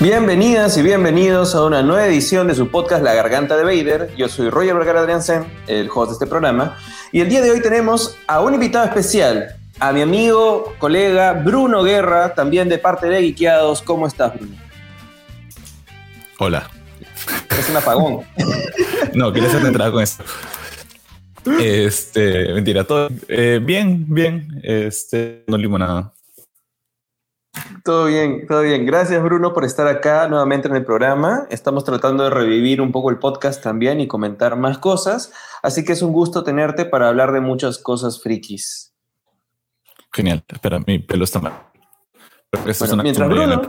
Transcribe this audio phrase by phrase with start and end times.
[0.00, 4.14] Bienvenidas y bienvenidos a una nueva edición de su podcast La Garganta de Vader.
[4.16, 6.78] Yo soy Roger Vergara Adriansen, el host de este programa.
[7.12, 11.82] Y el día de hoy tenemos a un invitado especial, a mi amigo, colega Bruno
[11.82, 13.82] Guerra, también de parte de Guiqueados.
[13.82, 14.56] ¿Cómo estás, Bruno?
[16.38, 16.70] Hola.
[17.58, 18.20] Es un apagón.
[19.14, 20.24] no, quería hacerte entrada con esto.
[21.60, 24.60] Este, mentira, todo eh, bien, bien.
[24.62, 26.12] Este, no limonada.
[27.84, 28.86] Todo bien, todo bien.
[28.86, 31.46] Gracias, Bruno, por estar acá nuevamente en el programa.
[31.50, 35.32] Estamos tratando de revivir un poco el podcast también y comentar más cosas.
[35.62, 38.94] Así que es un gusto tenerte para hablar de muchas cosas frikis.
[40.12, 40.44] Genial.
[40.48, 41.52] Espera, mi pelo está mal.
[42.52, 43.62] Bueno, mientras Bruno,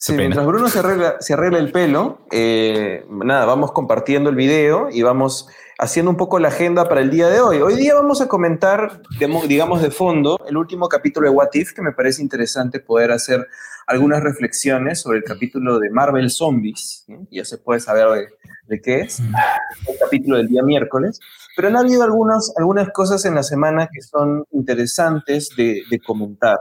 [0.00, 4.90] Sí, mientras Bruno se arregla, se arregla el pelo, eh, nada, vamos compartiendo el video
[4.92, 7.58] y vamos haciendo un poco la agenda para el día de hoy.
[7.58, 9.00] Hoy día vamos a comentar,
[9.46, 13.46] digamos, de fondo el último capítulo de What If, que me parece interesante poder hacer
[13.86, 17.06] algunas reflexiones sobre el capítulo de Marvel Zombies.
[17.30, 18.28] Ya se puede saber
[18.66, 21.20] de, qué es, el capítulo del día miércoles.
[21.54, 26.58] Pero han habido algunas, algunas cosas en la semana que son interesantes de, de comentar.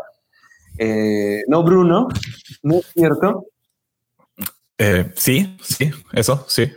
[0.77, 2.07] Eh, no, Bruno,
[2.61, 3.47] ¿no es cierto?
[4.77, 6.71] Eh, sí, sí, eso, sí.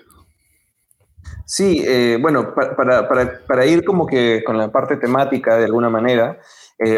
[1.53, 6.39] Sí, eh, bueno, para, ir como que con la parte temática de alguna manera,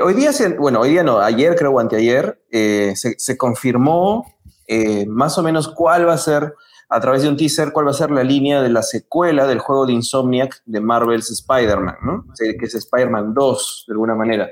[0.05, 4.27] hoy día, se, bueno, hoy día no, ayer creo o anteayer, se, se, confirmó
[5.09, 6.53] más o menos cuál va a ser,
[6.91, 9.59] a través de un teaser, cuál va a ser la línea de la secuela del
[9.59, 12.27] juego de Insomniac de Marvel's Spider-Man, ¿no?
[12.39, 14.51] que es Spider-Man 2, de alguna manera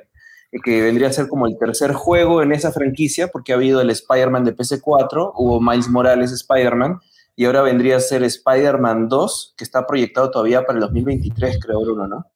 [0.65, 3.91] que vendría a ser como el tercer juego en esa franquicia, porque ha habido el
[3.91, 7.01] Spider-Man de PC4, hubo Miles Morales Spider-Man,
[7.41, 11.81] y ahora vendría a ser Spider-Man 2, que está proyectado todavía para el 2023, creo,
[11.81, 12.27] Bruno, ¿no?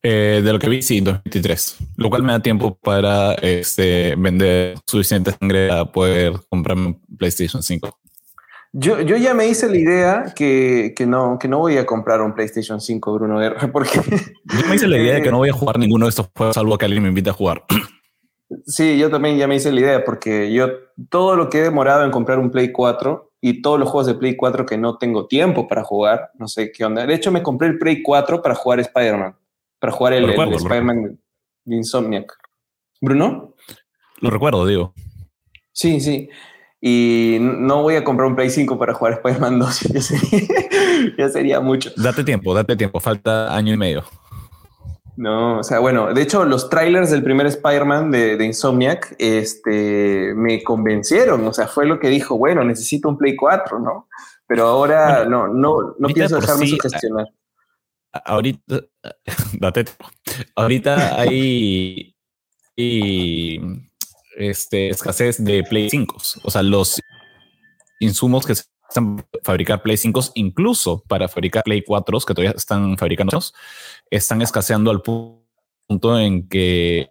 [0.00, 1.76] Eh, de lo que vi, sí, 2023.
[1.96, 7.60] Lo cual me da tiempo para este, vender suficiente sangre a poder comprarme un PlayStation
[7.60, 7.98] 5.
[8.72, 12.20] Yo, yo ya me hice la idea que, que, no, que no voy a comprar
[12.20, 13.98] un PlayStation 5, Bruno Guerra, porque...
[13.98, 16.54] Yo me hice la idea de que no voy a jugar ninguno de estos juegos
[16.54, 17.64] salvo que alguien me invite a jugar.
[18.64, 20.68] Sí, yo también ya me hice la idea, porque yo
[21.10, 24.14] todo lo que he demorado en comprar un Play 4 y todos los juegos de
[24.16, 27.06] Play 4 que no tengo tiempo para jugar, no sé qué onda.
[27.06, 29.36] De hecho, me compré el Play 4 para jugar Spider-Man,
[29.78, 31.16] para jugar el, el Spider-Man
[31.64, 32.36] de Insomniac.
[33.00, 33.54] ¿Bruno?
[34.18, 34.94] Lo recuerdo, digo.
[35.70, 36.28] Sí, sí.
[36.80, 39.80] Y no voy a comprar un Play 5 para jugar Spider-Man 2,
[41.16, 41.92] ya sería, mucho.
[41.96, 44.02] Date tiempo, date tiempo, falta año y medio.
[45.16, 50.62] No, o sea, bueno, de hecho los trailers del primer Spider-Man de, Insomniac este, me
[50.62, 54.08] convencieron, o sea, fue lo que dijo, bueno, necesito un Play 4, ¿no?
[54.46, 57.26] Pero ahora no, no, no pienso dejarme sugestionar.
[58.24, 58.82] Ahorita,
[59.58, 60.06] date tiempo.
[60.54, 62.14] Ahorita hay,
[62.76, 63.60] y
[64.36, 66.16] este, escasez de Play 5.
[66.44, 67.00] O sea, los
[68.00, 72.96] insumos que se están fabricar Play 5, incluso para fabricar Play 4, que todavía están
[72.96, 73.40] fabricando,
[74.10, 77.10] están escaseando al punto en que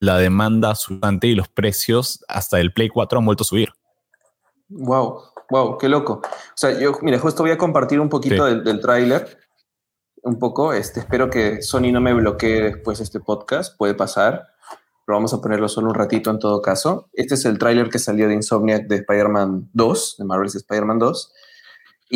[0.00, 3.70] la demanda subante y los precios hasta el Play 4 han vuelto a subir.
[4.68, 6.20] Wow, wow, qué loco.
[6.24, 9.38] O sea, yo, mira, justo voy a compartir un poquito del, del tráiler.
[10.22, 14.54] Un poco, este, espero que Sony no me bloquee después este podcast, puede pasar
[15.04, 17.10] pero vamos a ponerlo solo un ratito en todo caso.
[17.12, 21.32] Este es el tráiler que salió de Insomniac de Spider-Man 2, de Marvel's Spider-Man 2.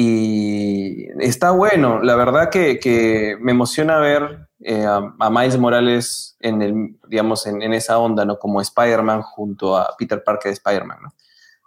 [0.01, 6.63] Y está bueno, la verdad que, que me emociona ver eh, a, Miles Morales en,
[6.63, 8.39] el, digamos, en, en esa onda, ¿no?
[8.39, 11.15] Como Spider-Man junto a Peter Parker de Spider-Man, ¿no?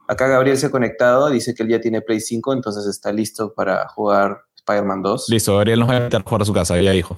[0.07, 3.53] Acá Gabriel se ha conectado, dice que él ya tiene Play 5, entonces está listo
[3.53, 5.27] para jugar Spider-Man 2.
[5.27, 7.17] Listo, Gabriel nos va a invitar a jugar a su casa, ya dijo.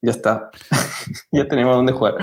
[0.00, 0.50] Ya está.
[1.30, 2.16] ya tenemos dónde jugar.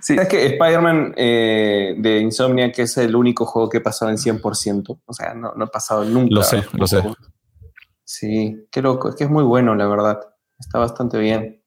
[0.00, 4.12] Sí, es que Spider-Man eh, de Insomnia, que es el único juego que he pasado
[4.12, 5.00] en 100%.
[5.04, 6.32] O sea, no, no he pasado nunca.
[6.32, 7.02] Lo sé, lo sé.
[8.06, 9.08] Sí, qué loco.
[9.08, 10.20] Es que es muy bueno, la verdad.
[10.58, 11.62] Está bastante bien.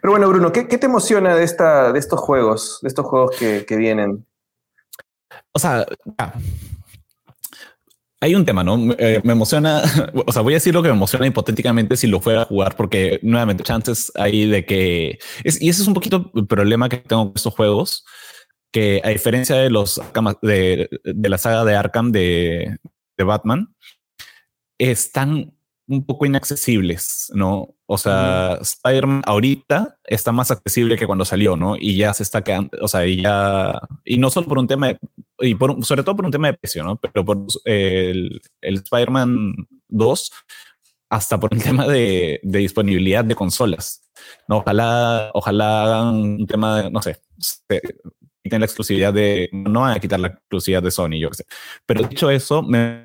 [0.00, 3.36] Pero bueno, Bruno, ¿qué, qué te emociona de, esta, de estos juegos, de estos juegos
[3.36, 4.24] que, que vienen?
[5.52, 5.84] O sea,
[8.20, 8.94] hay un tema, ¿no?
[8.98, 9.82] Eh, me emociona,
[10.26, 12.76] o sea, voy a decir lo que me emociona hipotéticamente si lo fuera a jugar,
[12.76, 17.26] porque nuevamente chances hay de que, y ese es un poquito el problema que tengo
[17.26, 18.04] con estos juegos,
[18.72, 20.00] que a diferencia de los
[20.42, 22.78] de la saga de Arkham de,
[23.16, 23.74] de Batman,
[24.78, 25.52] están
[25.86, 27.74] un poco inaccesibles, ¿no?
[27.86, 31.76] O sea, Spider-Man ahorita está más accesible que cuando salió, ¿no?
[31.76, 34.88] Y ya se está quedando, o sea, y ya, y no solo por un tema,
[34.88, 34.98] de,
[35.40, 36.96] y por, sobre todo por un tema de precio, ¿no?
[36.96, 39.54] Pero por el, el Spider-Man
[39.88, 40.32] 2,
[41.10, 44.02] hasta por el tema de, de, disponibilidad de consolas.
[44.48, 47.20] No, ojalá, ojalá hagan un tema de, no sé,
[48.42, 51.44] quiten la exclusividad de, no van a quitar la exclusividad de Sony, yo qué sé.
[51.86, 53.03] Pero dicho eso, me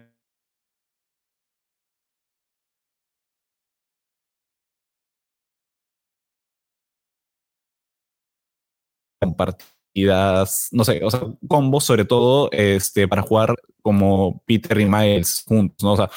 [9.20, 15.44] compartidas, no sé, o sea, combos sobre todo este, para jugar como Peter y Miles
[15.48, 15.94] juntos, ¿no?
[15.94, 16.10] O sea,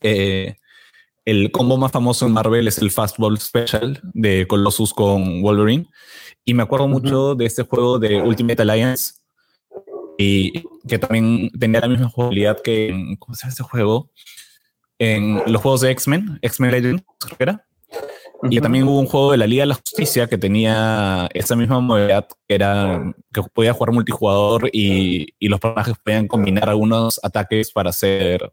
[0.00, 0.56] eh,
[1.24, 5.86] el combo más famoso en Marvel es el Fastball Special de Colossus con Wolverine.
[6.44, 9.14] Y me acuerdo mucho de este juego de Ultimate Alliance
[10.18, 14.10] y que también tenía la misma jugabilidad que en, ¿cómo se llama este juego?
[14.98, 17.66] En los juegos de X-Men, X-Men Legends, creo que era.
[18.50, 21.80] Y también hubo un juego de la Liga de la Justicia que tenía esa misma
[21.80, 27.72] modalidad, que era que podía jugar multijugador y, y los personajes podían combinar algunos ataques
[27.72, 28.52] para hacer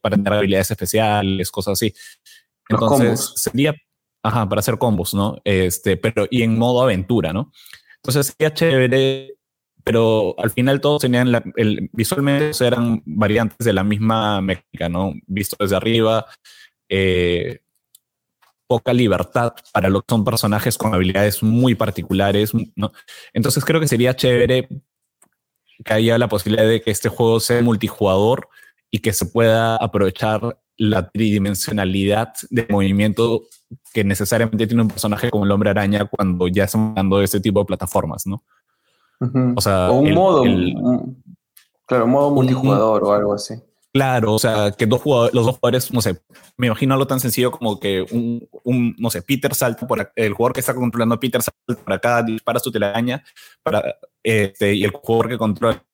[0.00, 1.94] para tener habilidades especiales, cosas así.
[2.68, 3.74] Entonces sería
[4.22, 5.38] ajá, para hacer combos, ¿no?
[5.44, 7.52] Este, pero y en modo aventura, ¿no?
[7.96, 9.34] Entonces sería chévere,
[9.84, 15.14] pero al final todos tenían la, el, visualmente eran variantes de la misma mecánica, ¿no?
[15.26, 16.26] Visto desde arriba.
[16.88, 17.60] Eh,
[18.68, 22.92] poca libertad para lo que son personajes con habilidades muy particulares, ¿no?
[23.32, 24.68] Entonces creo que sería chévere
[25.84, 28.48] que haya la posibilidad de que este juego sea multijugador
[28.90, 33.42] y que se pueda aprovechar la tridimensionalidad de movimiento
[33.92, 37.60] que necesariamente tiene un personaje como el hombre araña cuando ya estamos de este tipo
[37.60, 38.42] de plataformas, ¿no?
[39.56, 40.44] O sea, un modo,
[41.84, 43.54] claro, un modo multijugador o algo así.
[43.98, 46.20] Claro, o sea, que dos jugadores, los dos jugadores, no sé,
[46.56, 50.32] me imagino algo tan sencillo como que un, un no sé, Peter salta por el
[50.34, 53.24] jugador que está controlando a Peter salta por acá, dispara su telaraña,
[54.22, 55.84] este, y el jugador que controla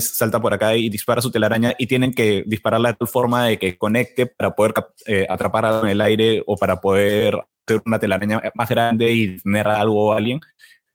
[0.00, 3.58] salta por acá y dispara su telaraña y tienen que dispararla de tal forma de
[3.60, 4.74] que conecte para poder
[5.06, 9.68] eh, atrapar en el aire o para poder hacer una telaraña más grande y tener
[9.68, 10.40] algo o alguien.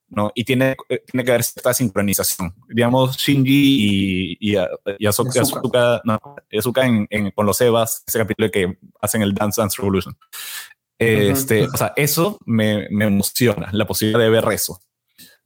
[0.10, 0.32] ¿No?
[0.34, 2.54] Y tiene, eh, tiene que haber esta sincronización.
[2.70, 4.58] Digamos, Shinji y, y,
[5.00, 10.18] y Asuka, en, con los Evas, ese capítulo que hacen el Dance Dance Revolution.
[11.00, 14.80] Este, O sea, eso me, me, emociona, la posibilidad de ver eso,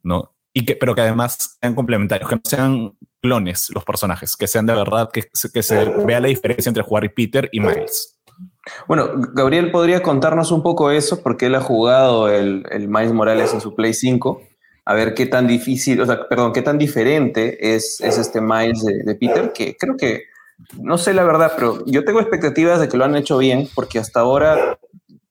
[0.04, 0.34] ¿no?
[0.54, 4.66] Y que, pero que además sean complementarios, que no sean clones los personajes, que sean
[4.66, 5.24] de verdad, que,
[5.54, 8.18] que se vea la diferencia entre jugar Peter y Miles.
[8.88, 13.54] Bueno, Gabriel podría contarnos un poco eso, porque él ha jugado el, el Miles Morales
[13.54, 14.42] en su Play 5
[14.86, 18.84] a ver qué tan difícil, o sea, perdón, qué tan diferente es, es este Miles
[18.84, 20.24] de, Peter, que creo que,
[20.80, 24.00] no sé la verdad, pero yo tengo expectativas de que lo han hecho bien, porque
[24.00, 24.78] hasta ahora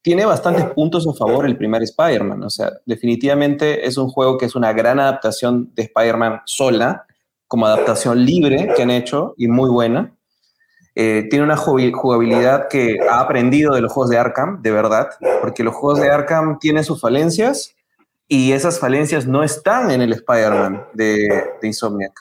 [0.03, 4.47] tiene bastantes puntos a favor el primer Spider-Man, o sea, definitivamente es un juego que
[4.47, 7.07] es una gran adaptación de Spider-Man sola,
[7.51, 10.15] como adaptación libre que han hecho y muy buena.
[10.95, 15.09] Eh, tiene una jugabilidad que ha aprendido de los juegos de Arkham, de verdad,
[15.41, 17.75] porque los juegos de Arkham tienen sus falencias,
[18.33, 22.13] y esas falencias no están en el Spider-Man de, Insomniac.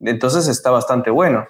[0.00, 1.46] Entonces está bastante bueno.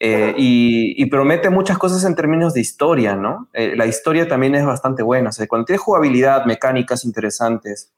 [0.00, 3.50] Eh, y, promete muchas cosas en términos de historia, ¿no?
[3.52, 5.28] Eh, la historia también es bastante buena.
[5.28, 7.92] O sea, cuando tiene jugabilidad, mecánicas interesantes,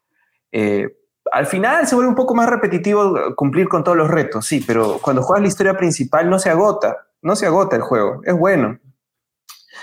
[0.51, 0.89] eh,
[1.31, 4.99] al final se vuelve un poco más repetitivo cumplir con todos los retos, sí, pero
[5.01, 8.81] cuando juegas la historia principal no se agota, no se agota el juego, es bueno.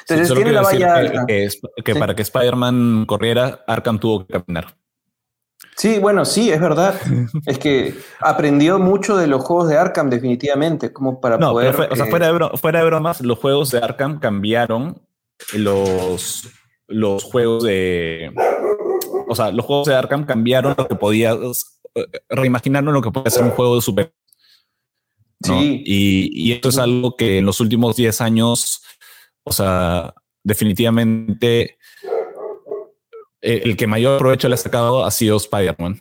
[0.01, 4.80] Entonces tiene la valla que, para que Spider-Man corriera, Arkham tuvo que caminar.
[5.77, 6.95] Sí, bueno, sí, es verdad.
[7.45, 11.75] es que aprendió mucho de los juegos de Arkham, definitivamente, como para poder.
[11.75, 15.01] o sea, fuera de, fuera de bromas, los juegos de Arkham cambiaron
[15.53, 16.47] los,
[16.87, 18.33] los juegos de.
[19.27, 21.37] O sea, los juegos de Arkham cambiaron lo que podías.
[22.29, 24.13] Reimaginaron lo que puede ser un juego de super.
[25.43, 25.83] Sí.
[25.85, 28.83] Y, y esto es algo que en los últimos 10 años,
[29.43, 30.13] o sea,
[30.43, 31.79] definitivamente
[33.41, 35.99] eh, el que mayor provecho le ha sacado ha sido Spider-Man.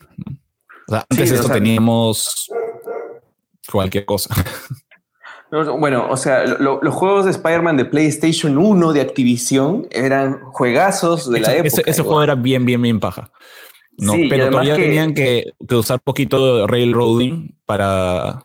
[0.89, 2.49] antes de eso teníamos
[3.71, 4.35] cualquier cosa.
[5.51, 11.41] Bueno, o sea, los juegos de Spider-Man de PlayStation 1 de Activision eran juegazos de
[11.41, 11.83] la época.
[11.87, 13.33] Ese, juego era bien, bien, bien paja.
[13.99, 18.45] No, pero todavía tenían que, que, usar poquito de railroading para.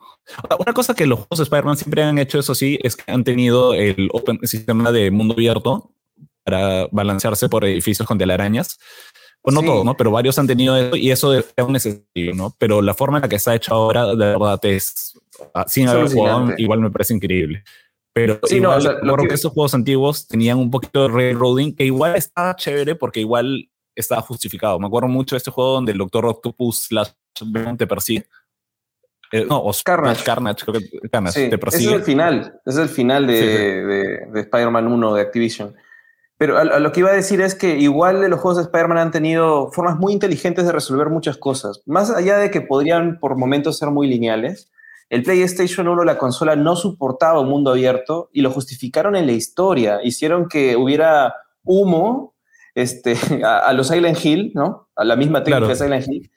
[0.60, 3.24] Una cosa que los juegos de Spider-Man siempre han hecho, eso sí, es que han
[3.24, 5.92] tenido el open sistema de mundo abierto
[6.46, 8.78] para balancearse por edificios con telarañas.
[9.42, 9.96] Pues no todos, ¿no?
[9.96, 12.56] Pero varios han tenido eso y eso es un necesario, ¿no?
[12.58, 15.20] Pero la forma en la que está hecho ahora, de verdad, es,
[15.54, 17.64] ah, sin haber jugado, igual me parece increíble.
[18.12, 19.34] Pero sí, igual, no, que...
[19.34, 24.22] esos juegos antiguos tenían un poquito de railroading que igual estaba chévere porque igual estaba
[24.22, 24.80] justificado.
[24.80, 27.10] Me acuerdo mucho de este juego donde el Doctor Octopus slash
[27.78, 28.28] te persigue.
[29.32, 30.24] Eh, no, Carnage.
[30.24, 31.86] Carnage, creo que Carnage te persigue.
[31.86, 33.42] Ese es el final, es el final de,
[33.86, 35.76] de, de Spider-Man 1 de Activision.
[36.38, 38.98] Pero a, lo que iba a decir es que igual de los juegos de Spider-Man
[38.98, 41.82] han tenido formas muy inteligentes de resolver muchas cosas.
[41.86, 44.70] Más allá de que podrían por momentos ser muy lineales,
[45.10, 49.34] el PlayStation 1, la consola, no soportaba un mundo abierto y lo justificaron en la
[49.34, 50.00] historia.
[50.04, 52.34] Hicieron que hubiera humo
[52.74, 53.16] este,
[53.46, 54.90] a, los Silent Hill, ¿no?
[54.96, 56.32] A la misma técnica de Silent Hill.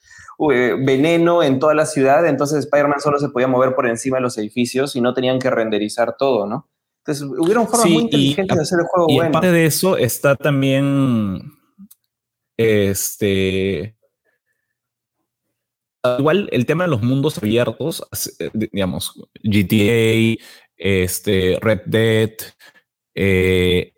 [0.52, 4.22] Eh, veneno en toda la ciudad, entonces Spider-Man solo se podía mover por encima de
[4.22, 6.68] los edificios y no tenían que renderizar todo, ¿no?
[7.08, 9.30] Entonces, hubieron formas muy inteligentes de hacer el juego y bueno.
[9.30, 11.52] Aparte de eso, está también.
[12.54, 13.96] Este.
[16.18, 18.06] Igual el tema de los mundos abiertos,
[18.38, 20.42] eh, digamos, GTA,
[20.76, 22.30] este, Red Dead,
[23.14, 23.94] eh,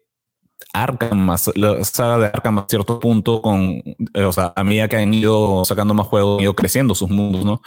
[0.73, 3.83] Arkham, la saga de Arkham a cierto punto, con,
[4.15, 7.11] eh, o sea, a medida que han ido sacando más juegos, han ido creciendo sus
[7.11, 7.61] mundos, ¿no?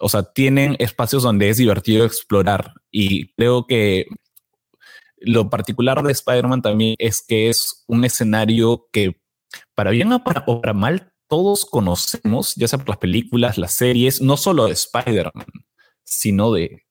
[0.00, 4.06] O sea, tienen espacios donde es divertido explorar y creo que
[5.20, 9.20] lo particular de Spider-Man también es que es un escenario que,
[9.74, 14.36] para bien o para, mal, todos conocemos, ya sea por las películas, las series, no
[14.36, 15.46] solo de Spider-Man,
[16.04, 16.84] sino de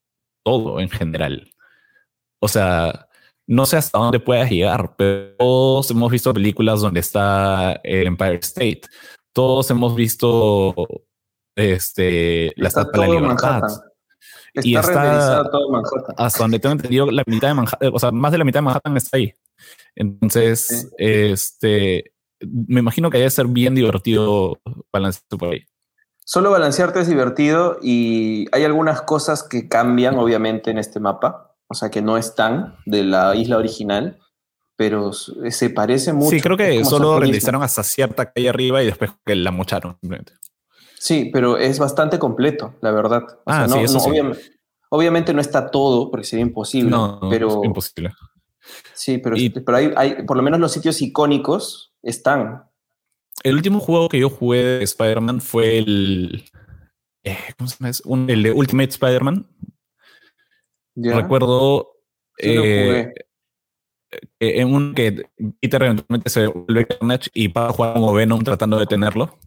[0.44, 1.52] todo en general.
[2.40, 3.08] O sea,
[3.48, 8.40] no sé hasta dónde puedas llegar, pero todos hemos visto películas donde está el Empire
[8.42, 8.82] State.
[9.34, 10.76] Todos hemos visto
[11.56, 13.62] este, la Estatua de la Libertad.
[14.54, 16.16] Y está todo Manhattan.
[16.18, 18.64] Hasta donde tengo entendido, la mitad de Manhattan, o sea, más de la mitad de
[18.64, 19.34] Manhattan está ahí.
[19.96, 24.60] Entonces, este, me imagino que debe ser bien divertido
[24.92, 25.66] balancear por ahí.
[26.26, 31.56] Solo balancearte es divertido y hay algunas cosas que cambian, obviamente, en este mapa.
[31.68, 34.20] O sea, que no están de la isla original,
[34.76, 36.32] pero se parece mucho.
[36.32, 40.34] Sí, creo que solo realizaron hasta cierta calle arriba y después que la mocharon, simplemente.
[41.00, 43.24] Sí, pero es bastante completo, la verdad.
[43.46, 44.12] ah, sí, eso sí.
[44.90, 46.92] Obviamente, no está todo, porque sería imposible.
[46.92, 48.12] No, pero, es imposible.
[48.94, 52.66] Sí, pero, pero hay, hay, por lo menos los sitios icónicos están.
[53.44, 56.44] El último juego que yo jugué de Spider-Man fue el.
[57.24, 58.26] Eh, ¿Cómo se llama?
[58.28, 59.48] el de Ultimate Spider-Man.
[60.96, 61.96] Recuerdo.
[62.38, 63.14] Eh,
[64.12, 65.30] eh, en un que
[65.62, 69.38] Peter eventualmente se vuelve Carnage y para jugar como Venom tratando de detenerlo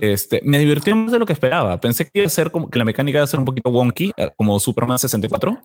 [0.00, 1.78] este, me divirtió más de lo que esperaba.
[1.80, 4.12] Pensé que iba a ser como que la mecánica iba a ser un poquito wonky,
[4.16, 5.58] eh, como Superman 64,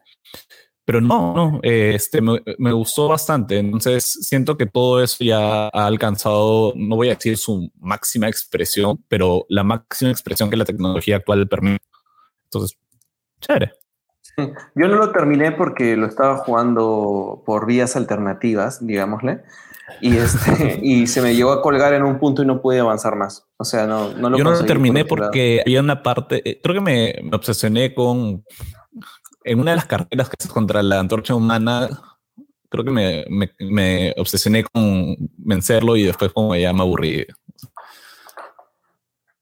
[0.86, 3.58] pero no, no, este, me, me, gustó bastante.
[3.58, 9.04] Entonces siento que todo eso ya ha alcanzado, no voy a decir su máxima expresión,
[9.08, 11.84] pero la máxima expresión que la tecnología actual permite.
[12.46, 12.78] Entonces,
[13.42, 13.74] chévere.
[14.76, 19.42] Yo no lo terminé porque lo estaba jugando por vías alternativas, digámosle.
[20.02, 23.16] Y, este, y se me llegó a colgar en un punto y no pude avanzar
[23.16, 23.48] más.
[23.58, 26.76] O sea, no, no lo Yo no lo terminé porque había una parte, eh, creo
[26.76, 28.44] que me, me, obsesioné con,
[29.44, 31.90] en una de las carreras que es contra la antorcha humana,
[32.70, 37.26] creo que me, me, me obsesioné con vencerlo y después como ya me aburrí.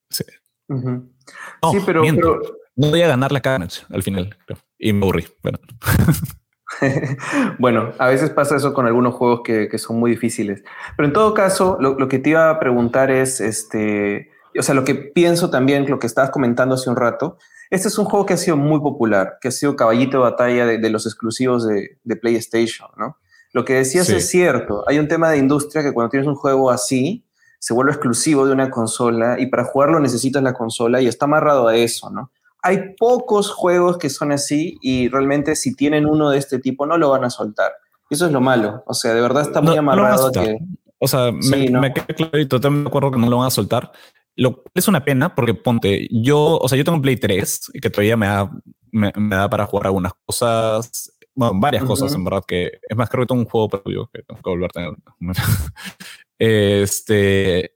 [0.10, 0.24] Sí.
[0.24, 2.42] sí, pero, pero,
[2.76, 4.38] No voy a ganar la Carnage al final,
[4.78, 5.26] y me aburrí.
[5.42, 5.60] Bueno.
[7.60, 10.64] bueno, a veces pasa eso con algunos juegos que, son muy difíciles.
[10.96, 14.84] Pero en todo caso, lo, que te iba a preguntar es, este, o sea, lo
[14.84, 17.38] que pienso también, lo que estabas comentando hace un rato,
[17.70, 20.66] este es un juego que ha sido muy popular, que ha sido caballito de batalla
[20.66, 23.18] de, los exclusivos de, PlayStation, ¿no?
[23.54, 26.70] Lo que decías es cierto, hay un tema de industria que cuando tienes un juego
[26.70, 27.26] así,
[27.58, 31.68] se vuelve exclusivo de una consola y para jugarlo necesitas la consola y está amarrado
[31.68, 32.32] a eso, ¿no?
[32.66, 36.98] Hay pocos juegos que son así y realmente si tienen uno de este tipo no
[36.98, 37.72] lo van a soltar.
[38.10, 38.84] Eso es lo malo.
[38.88, 40.32] O sea, de verdad está muy amarrado.
[40.32, 40.58] que,
[40.98, 43.92] o sea, me, queda claro y totalmente de acuerdo que no lo van a soltar.
[44.36, 47.90] Lo es una pena porque ponte, yo, o sea, yo tengo un Play 3 que
[47.92, 48.52] todavía me da,
[48.92, 53.26] me, da para jugar algunas cosas, bueno, varias cosas en verdad que es más creo
[53.26, 54.94] que tengo un juego propio que tengo que volver a tener.
[56.40, 57.76] este,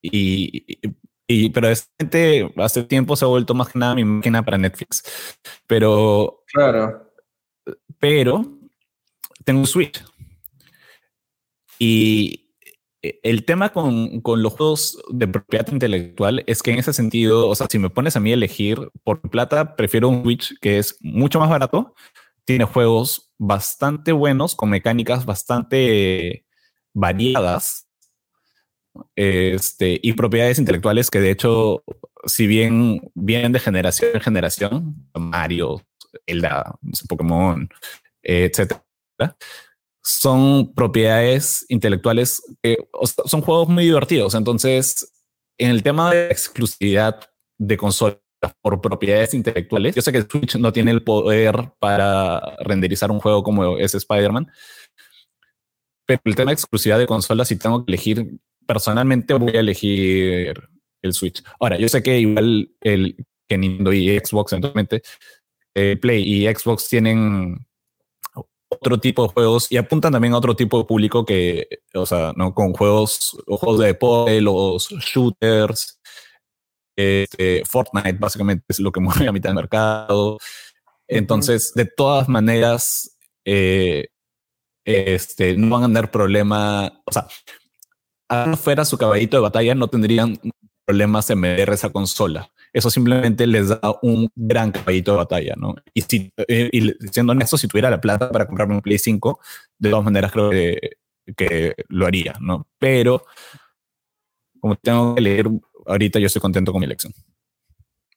[0.00, 0.96] y, y,
[1.52, 5.02] pero este, hace tiempo se ha vuelto más que nada mi máquina para Netflix.
[5.66, 6.42] Pero.
[6.52, 7.12] Claro.
[7.98, 8.58] Pero
[9.44, 10.02] tengo un Switch.
[11.78, 12.54] Y
[13.02, 17.54] el tema con, con, los juegos de propiedad intelectual es que en ese sentido, o
[17.54, 20.98] sea, si me pones a mí a elegir por plata, prefiero un Switch que es
[21.00, 21.94] mucho más barato,
[22.44, 26.46] tiene juegos bastante buenos, con mecánicas bastante
[26.94, 27.87] variadas
[29.16, 31.82] este, y propiedades intelectuales que de hecho,
[32.24, 35.82] si bien vienen de generación en generación, Mario,
[36.26, 36.78] Zelda,
[37.08, 37.68] Pokémon,
[38.22, 38.84] etcétera,
[40.02, 42.78] son propiedades intelectuales que
[43.26, 44.34] son juegos muy divertidos.
[44.34, 45.12] Entonces,
[45.58, 47.20] en el tema de exclusividad
[47.58, 48.18] de consolas
[48.62, 53.42] por propiedades intelectuales, yo sé que Switch no tiene el poder para renderizar un juego
[53.42, 54.50] como es Spider-Man,
[56.06, 60.62] Pero el tema de exclusividad de consolas, si tengo que elegir, personalmente voy a elegir
[61.00, 61.42] el Switch.
[61.58, 63.16] Ahora, yo sé que igual el
[63.48, 65.02] que Nintendo y Xbox, eventualmente,
[65.74, 67.66] eh, Play y Xbox tienen
[68.68, 72.34] otro tipo de juegos y apuntan también a otro tipo de público que, o sea,
[72.36, 72.52] ¿no?
[72.52, 75.98] con juegos, juegos de deporte, los shooters,
[76.94, 80.36] este, Fortnite básicamente es lo que mueve a mitad del mercado.
[81.06, 84.08] Entonces, de todas maneras, eh,
[84.84, 87.28] este, no van a tener problema, o sea,
[88.56, 90.38] fuera su caballito de batalla, no tendrían
[90.84, 92.50] problemas en vender esa consola.
[92.72, 95.74] Eso simplemente les da un gran caballito de batalla, ¿no?
[95.94, 99.40] Y, si, eh, y siendo honesto, si tuviera la plata para comprarme un Play 5,
[99.78, 100.78] de todas maneras creo que,
[101.36, 102.66] que lo haría, ¿no?
[102.78, 103.22] Pero
[104.60, 105.48] como tengo que leer,
[105.86, 107.12] ahorita yo estoy contento con mi elección.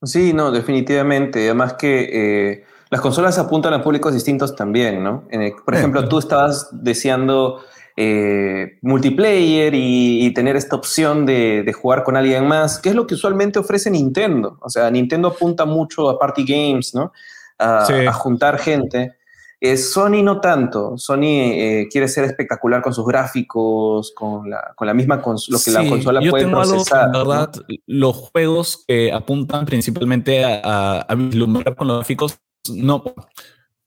[0.04, 1.46] Sí, no, definitivamente.
[1.46, 2.10] Además que
[2.52, 5.28] eh, las consolas apuntan a públicos distintos también, ¿no?
[5.64, 7.64] por ejemplo, tú estabas deseando
[7.98, 13.16] eh, multiplayer y, tener esta opción de, jugar con alguien más, que es lo que
[13.16, 14.58] usualmente ofrece Nintendo.
[14.62, 17.12] O sea, Nintendo apunta mucho a party games, ¿no?
[17.60, 19.18] A, juntar gente.
[19.60, 20.98] Eh, Sony no tanto.
[20.98, 25.72] Sony eh, quiere ser espectacular con sus gráficos, con la, con la misma lo que
[25.72, 27.12] la consola puede procesar.
[27.12, 27.52] verdad,
[27.86, 33.04] los juegos que apuntan principalmente a, a, vislumbrar con los gráficos no.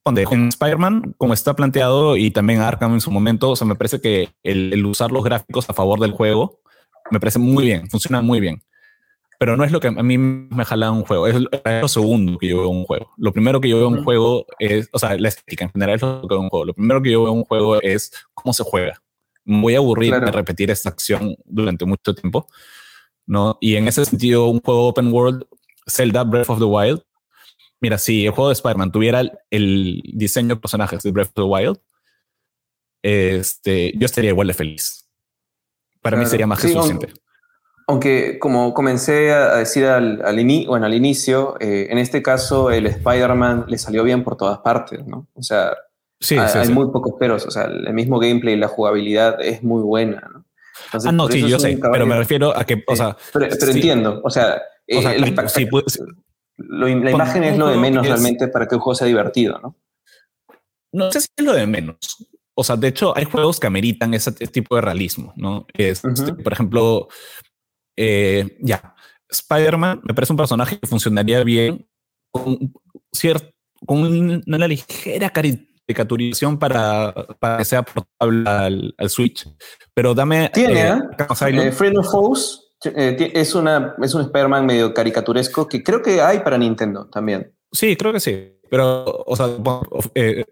[0.06, 4.02] En Spider-Man, como está planteado, y también Arkham en su momento, o sea, me parece
[4.02, 6.60] que el, usar los gráficos a favor del juego
[7.10, 8.62] me parece muy bien, funciona muy bien.
[9.38, 12.48] Pero no es lo que a mí me jala un juego, es lo segundo que
[12.48, 13.10] yo veo un juego.
[13.16, 16.02] Lo primero que yo veo un juego es, o sea, la estética en general es
[16.02, 16.66] lo que veo un juego.
[16.66, 19.00] Lo primero que yo veo un juego es cómo se juega.
[19.44, 22.46] Me voy a aburrir de repetir esta acción durante mucho tiempo.
[23.26, 23.56] ¿no?
[23.60, 25.44] Y en ese sentido, un juego open world,
[25.86, 27.02] Zelda Breath of the Wild,
[27.84, 31.42] Mira, si el juego de Spider-Man tuviera el, diseño de personajes de Breath of the
[31.42, 31.76] Wild,
[33.02, 35.06] este, yo estaría igual de feliz.
[36.00, 37.12] Para mí sería más que suficiente.
[37.86, 40.22] Aunque, como comencé a decir al,
[40.66, 45.06] bueno, al inicio, eh, en este caso el Spider-Man le salió bien por todas partes,
[45.06, 45.28] ¿no?
[45.34, 45.76] O sea,
[46.30, 47.44] hay, muy pocos peros.
[47.44, 50.46] O sea, el mismo gameplay y la jugabilidad es muy buena, ¿no?
[50.90, 53.14] ah, no, sí, yo sé, pero me refiero a que, o sea...
[53.30, 54.62] Pero, entiendo, o sea...
[54.90, 55.14] O sea
[56.58, 59.76] eh, la imagen es lo de menos realmente para que el juego sea divertido, ¿no?
[60.92, 61.96] No sé si es lo de menos.
[62.56, 65.66] O sea, de hecho, hay juegos que ameritan ese tipo de realismo, ¿no?
[65.74, 67.08] Este, por ejemplo,
[67.96, 68.94] eh, ya,
[69.28, 71.88] Spider-Man me parece un personaje que funcionaría bien
[72.30, 72.72] con,
[73.12, 73.50] cierto,
[73.84, 78.48] con una ligera caricaturización para, para que sea portable
[78.96, 79.48] al, Switch.
[79.92, 80.48] Pero dame.
[80.50, 81.72] Tiene, eh, ¿eh?
[81.72, 86.40] Friend of Foes eh, es, una, es un Spider-Man medio caricaturesco que creo que hay
[86.40, 87.52] para Nintendo también.
[87.72, 88.58] Sí, creo que sí.
[88.70, 89.48] Pero, o sea,
[90.14, 90.44] eh,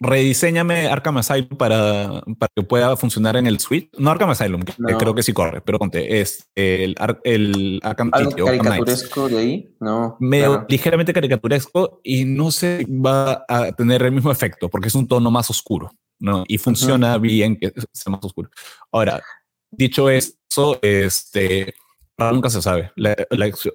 [0.00, 3.90] rediseñame Arkham Asylum para, para que pueda funcionar en el Switch.
[3.98, 8.30] No Arkham Asylum, que creo que sí corre, pero conté, es el, el Arkham ¿Algo
[8.30, 9.76] caricaturesco de ahí?
[9.80, 10.16] No.
[10.20, 15.08] Medio ligeramente caricaturesco y no se va a tener el mismo efecto porque es un
[15.08, 16.44] tono más oscuro, ¿no?
[16.46, 18.50] Y funciona bien que sea más oscuro.
[18.92, 19.22] Ahora,
[19.70, 21.74] dicho esto, eso, este,
[22.18, 22.90] nunca se sabe.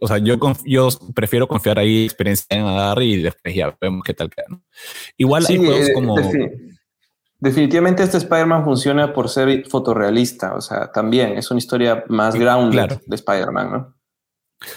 [0.01, 4.13] o sea, yo, yo prefiero confiar ahí experiencia en dar y después ya vemos qué
[4.13, 4.45] tal queda.
[5.17, 6.15] Igual hay juegos eh, como...
[7.39, 12.99] definitivamente este Spider-Man funciona por ser fotorrealista, o sea, también es una historia más grounded
[13.05, 13.95] de Spider-Man, ¿no?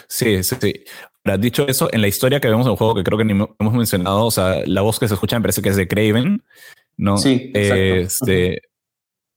[0.09, 0.85] Sí, sí, sí.
[1.25, 3.33] Ahora, dicho eso, en la historia que vemos en el juego, que creo que ni
[3.33, 6.45] hemos mencionado, o sea, la voz que se escucha me parece que es de Craven,
[6.97, 7.19] ¿no?
[7.19, 8.62] Sí, Este,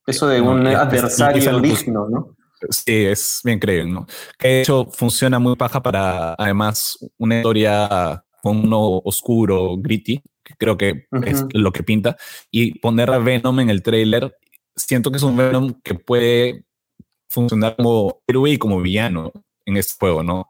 [0.05, 2.35] Eso de un adversario digno, ¿no?
[2.69, 4.07] Sí, es bien creíble, ¿no?
[4.37, 10.53] Que de hecho funciona muy paja para, además, una historia con uno oscuro, gritty, que
[10.57, 12.17] creo que es lo que pinta,
[12.51, 14.35] y poner a Venom en el trailer,
[14.75, 16.65] siento que es un Venom que puede
[17.29, 19.31] funcionar como héroe y como villano
[19.65, 20.49] en este juego, ¿no?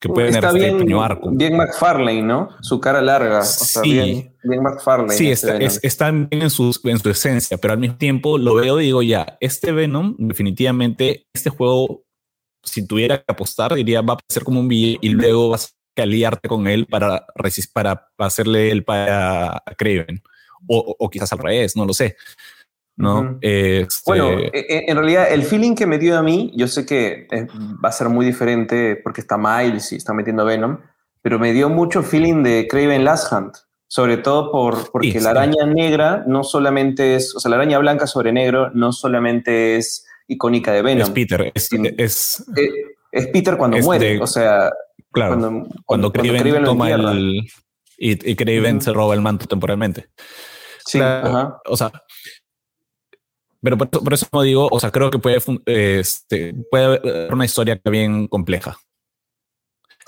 [0.00, 1.30] Que puede tener este bien, arco.
[1.32, 2.50] Bien McFarlane, ¿no?
[2.60, 3.42] Su cara larga.
[3.42, 5.12] sí, bien, bien McFarlane.
[5.12, 8.80] Sí, este está, bien en su, en su esencia, pero al mismo tiempo lo veo
[8.80, 12.04] y digo ya, este Venom, definitivamente, este juego,
[12.62, 16.02] si tuviera que apostar, diría va a ser como un billete y luego vas a
[16.02, 17.26] aliarte con él para,
[17.72, 20.22] para hacerle el para a Craven.
[20.66, 22.16] O, o, quizás al revés, no lo sé.
[22.98, 23.38] ¿No?
[23.40, 26.84] Este bueno, e, e, en realidad el feeling que me dio a mí, yo sé
[26.84, 27.28] que
[27.82, 30.78] va a ser muy diferente porque está Miles y está metiendo Venom,
[31.22, 33.54] pero me dio mucho feeling de Craven Last Hunt,
[33.86, 38.08] sobre todo por, porque la araña negra no solamente es, o sea, la araña blanca
[38.08, 41.06] sobre negro no solamente es icónica de Venom.
[41.06, 42.44] Es Peter, es, es,
[43.12, 44.72] es, Peter cuando muere, o sea,
[45.12, 47.48] claro, cuando, cuando, Craven, toma el...
[48.00, 50.08] Y, y Craven se roba el manto temporalmente.
[50.84, 51.92] Sí, o sea,
[53.60, 57.80] Pero por eso, por digo, o sea, creo que puede, este, puede haber una historia
[57.84, 58.78] bien compleja.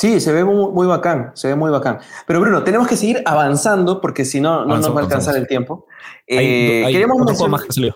[0.00, 1.98] Sí, se ve muy, bacán, se ve muy bacán.
[2.26, 5.46] Pero Bruno, tenemos que seguir avanzando porque si no, no nos va a alcanzar el
[5.46, 5.86] tiempo.
[6.26, 7.18] Eh, queremos
[7.50, 7.94] más que salió.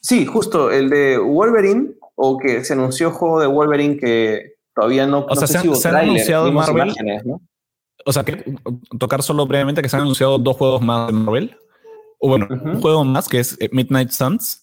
[0.00, 5.24] Sí, justo, el de Wolverine, o que se anunció juego de Wolverine que todavía no,
[5.28, 5.56] o sea, se,
[5.88, 6.92] han anunciado Marvel.
[8.04, 8.54] O sea, que
[8.98, 11.56] tocar solo brevemente que se han anunciado dos juegos más de Marvel.
[12.18, 14.61] O bueno, un juego más que es eh, Midnight Suns,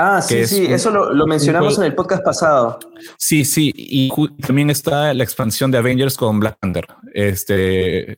[0.00, 2.78] Ah, sí, sí, eso lo, mencionamos en el podcast pasado.
[3.16, 4.08] Sí, sí, y
[4.40, 6.86] también está la expansión de Avengers con Black Panther.
[7.12, 8.16] Este,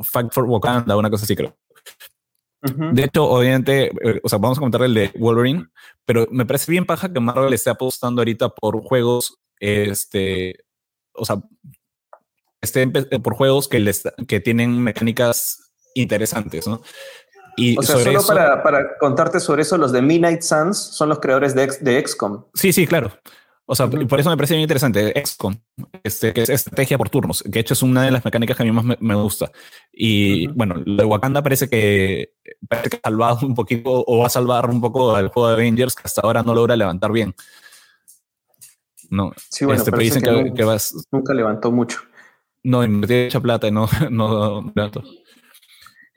[0.00, 1.56] Fact for Wakanda, una cosa así creo.
[2.60, 5.66] De hecho, obviamente, eh, o sea, vamos a comentar el de Wolverine,
[6.04, 10.64] pero me parece bien paja que Marvel esté apostando ahorita por juegos, este,
[11.12, 11.36] o sea,
[12.60, 16.82] esté por juegos que, les, que tienen mecánicas interesantes, ¿no?
[17.76, 21.54] O sea, solo para, para, contarte sobre eso, los de Midnight Suns son los creadores
[21.54, 22.44] de, de XCOM.
[22.54, 23.12] Sí, sí, claro.
[23.70, 25.54] O sea, por eso me parece bien interesante XCOM,
[26.02, 28.62] este, que es estrategia por turnos, que de hecho es una de las mecánicas que
[28.62, 29.52] a mí más me, gusta.
[29.92, 32.32] Y bueno, lo de Wakanda parece que,
[32.66, 35.54] parece que ha salvado un poquito o va a salvar un poco al juego de
[35.54, 37.34] Avengers que hasta ahora no logra levantar bien.
[39.10, 42.00] No, sí, bueno, este, pero dicen que, vas, nunca levantó mucho.
[42.62, 45.02] No, invertí mucha plata y no, no levantó.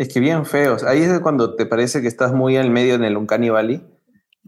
[0.02, 0.84] Es que bien feos.
[0.84, 3.86] Ahí es cuando te parece que estás muy al medio en el Uncanny Valley.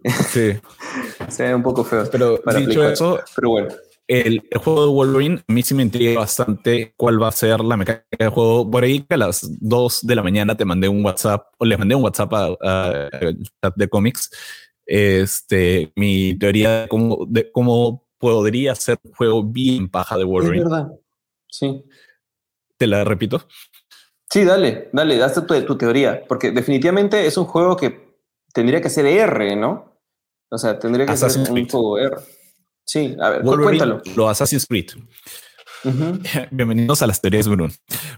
[0.04, 0.54] Sí.
[1.30, 2.10] Se ve un poco feo.
[2.12, 3.68] Pero dicho eso, pero bueno.
[4.08, 7.78] El, juego de Wolverine a mí sí me intriga bastante cuál va a ser la
[7.78, 8.72] mecánica del juego.
[8.72, 11.78] Por ahí que a las 2 de la mañana te mandé un WhatsApp o le
[11.78, 13.10] mandé un WhatsApp a,
[13.62, 14.32] chat de cómics.
[14.88, 20.63] Este, mi teoría de cómo, de cómo podría ser un juego bien paja de Wolverine.
[20.63, 20.88] Es verdad.
[21.48, 21.86] Sí.
[22.76, 23.46] Te la repito.
[24.34, 28.17] Sí, dale, dale, date tu, tu, teoría, porque definitivamente es un juego que
[28.52, 30.02] tendría que ser R, ¿no?
[30.50, 32.15] O sea, tendría que ser un juego R.
[32.84, 34.02] Sí, a ver, cuéntalo.
[34.15, 34.89] Lo Assassin's Creed.
[36.50, 37.72] Bienvenidos a las teorías, Bruno.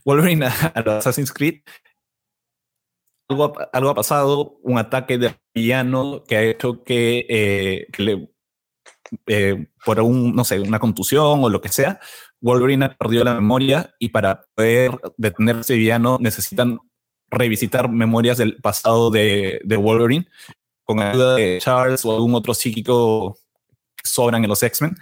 [0.06, 1.63] Wolverine a, Assassin's Creed.
[3.28, 8.30] Algo, algo, ha pasado, un ataque de villano que ha hecho que, eh, le,
[9.28, 11.99] eh, por un, no sé, una contusión o lo que sea,
[12.45, 16.77] Wolverine ha perdido la memoria y para poder detener ese villano necesitan
[17.31, 20.27] revisitar memorias del pasado de, Wolverine
[20.84, 23.39] con ayuda de Charles o algún otro psíquico
[23.95, 24.95] que sobran en los X-Men.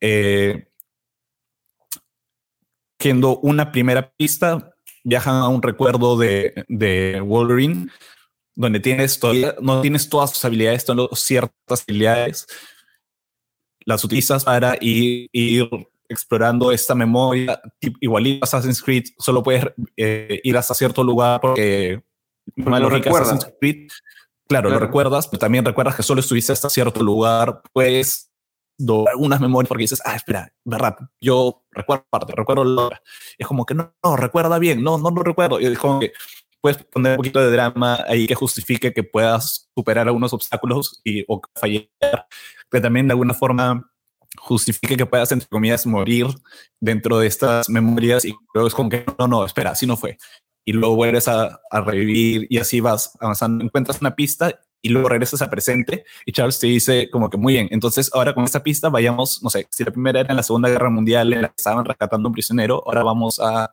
[0.00, 0.66] Eh,
[2.98, 4.74] siendo una primera pista,
[5.04, 7.88] viajan a un recuerdo de, Wolverine,
[8.54, 12.46] donde tienes todavía, no tienes todas sus habilidades, ciertas habilidades,
[13.84, 15.28] las utilizas para ir
[16.08, 17.60] explorando esta memoria,
[18.00, 19.64] igualito Assassin's Creed, solo puedes
[19.96, 22.02] eh, ir hasta cierto lugar porque
[22.56, 23.52] lo recuerdas.
[24.48, 28.30] claro, lo recuerdas, pero también recuerdas que solo estuviste hasta cierto lugar, puedes
[28.78, 33.00] dar algunas memorias porque dices, ah, espera, verdad, yo recuerdo parte, recuerdo la
[33.38, 35.60] Es como que no, no, recuerda bien, no, no lo recuerdo.
[35.60, 36.12] Y es como que
[36.60, 41.24] puedes poner un poquito de drama ahí que justifique que puedas superar algunos obstáculos y,
[41.28, 41.88] o fallar,
[42.70, 43.90] pero también de alguna forma
[44.38, 46.26] justifique que puedas, entre comillas, morir
[46.80, 50.18] dentro de estas memorias y luego es como que no, no, espera, así no fue.
[50.64, 55.08] Y luego vuelves a, a revivir y así vas avanzando, encuentras una pista y luego
[55.08, 58.62] regresas al presente y Charles te dice como que muy bien, entonces ahora con esta
[58.62, 61.48] pista vayamos, no sé, si la primera era en la Segunda Guerra Mundial en la
[61.48, 63.72] que estaban rescatando un prisionero, ahora vamos a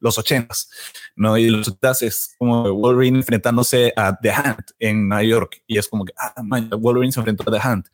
[0.00, 0.68] los ochentas,
[1.14, 1.38] ¿no?
[1.38, 5.88] Y los ochentas es como Wolverine enfrentándose a The Hand en Nueva York y es
[5.88, 7.84] como que, ah, man, Wolverine se enfrentó a The Hand.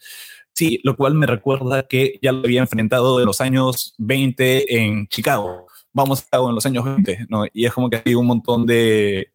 [0.55, 5.09] Sí, lo cual me recuerda que ya lo había enfrentado en los años 20 en
[5.09, 5.67] Chicago.
[5.93, 7.45] Vamos a en los años 20, ¿no?
[7.53, 9.33] Y es como que hay un montón de,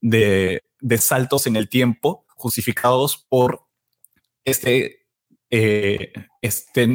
[0.00, 0.62] de,
[0.98, 3.66] saltos en el tiempo justificados por
[4.44, 5.06] este,
[5.50, 6.88] eh, este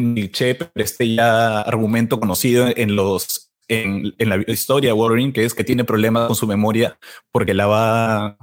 [0.75, 5.63] este ya argumento conocido en los en, en, la historia de Wolverine, que es que
[5.63, 6.97] tiene problemas con su memoria
[7.31, 8.37] porque la va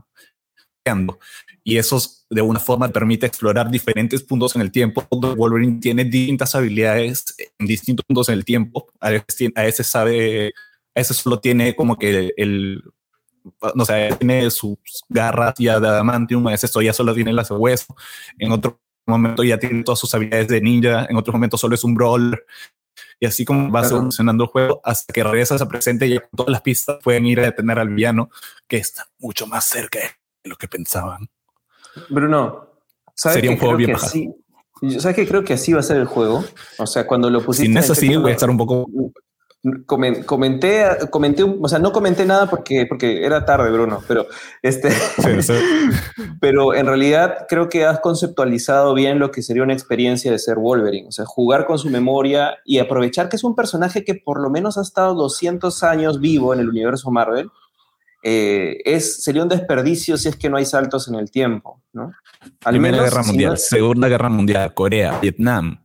[0.85, 1.18] creando
[1.66, 2.00] y eso
[2.31, 5.05] de una forma permite explorar diferentes puntos en el tiempo.
[5.11, 8.87] Wolverine tiene distintas habilidades en distintos puntos en el tiempo.
[9.00, 10.55] A veces, a veces sabe,
[10.94, 12.85] a veces solo tiene como que el,
[13.74, 17.57] no sé, tiene sus garras ya de adamantium, a veces ya solo tiene las de
[17.57, 17.96] hueso,
[18.38, 21.83] en otro momento ya tiene todas sus habilidades de ninja, en otro momento solo es
[21.83, 22.46] un brawler.
[23.18, 26.62] Y así como va funcionando el juego hasta que regresas a presente y todas las
[26.62, 28.31] pistas pueden ir a detener al villano
[28.68, 31.29] que está mucho más cerca de lo que pensaban.
[32.09, 32.68] Bruno,
[33.14, 33.96] ¿sabes Sería un juego bien
[34.98, 36.44] ¿Sabes que creo que así va a ser el juego?
[36.78, 37.66] O sea, cuando lo pusiste.
[37.66, 38.87] Sin eso sí, voy a estar un poco.
[39.87, 40.26] comenté,
[41.11, 44.26] comenté, o sea, no comenté nada porque, porque era tarde, Bruno, pero,
[44.61, 44.90] este,
[46.40, 50.59] pero en realidad creo que has conceptualizado bien lo que sería una experiencia de ser
[50.59, 54.42] Wolverine, o sea, jugar con su memoria y aprovechar que es un personaje que por
[54.42, 57.50] lo menos ha estado 200 años vivo en el universo Marvel.
[58.28, 62.10] Eh, es, sería un desperdicio si es que no hay saltos en el tiempo, ¿no?
[62.58, 65.78] Primera Guerra Mundial, Segunda Guerra Mundial, Corea, Vietnam,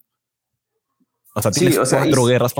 [1.35, 2.55] o sea, tienes cuatro guerras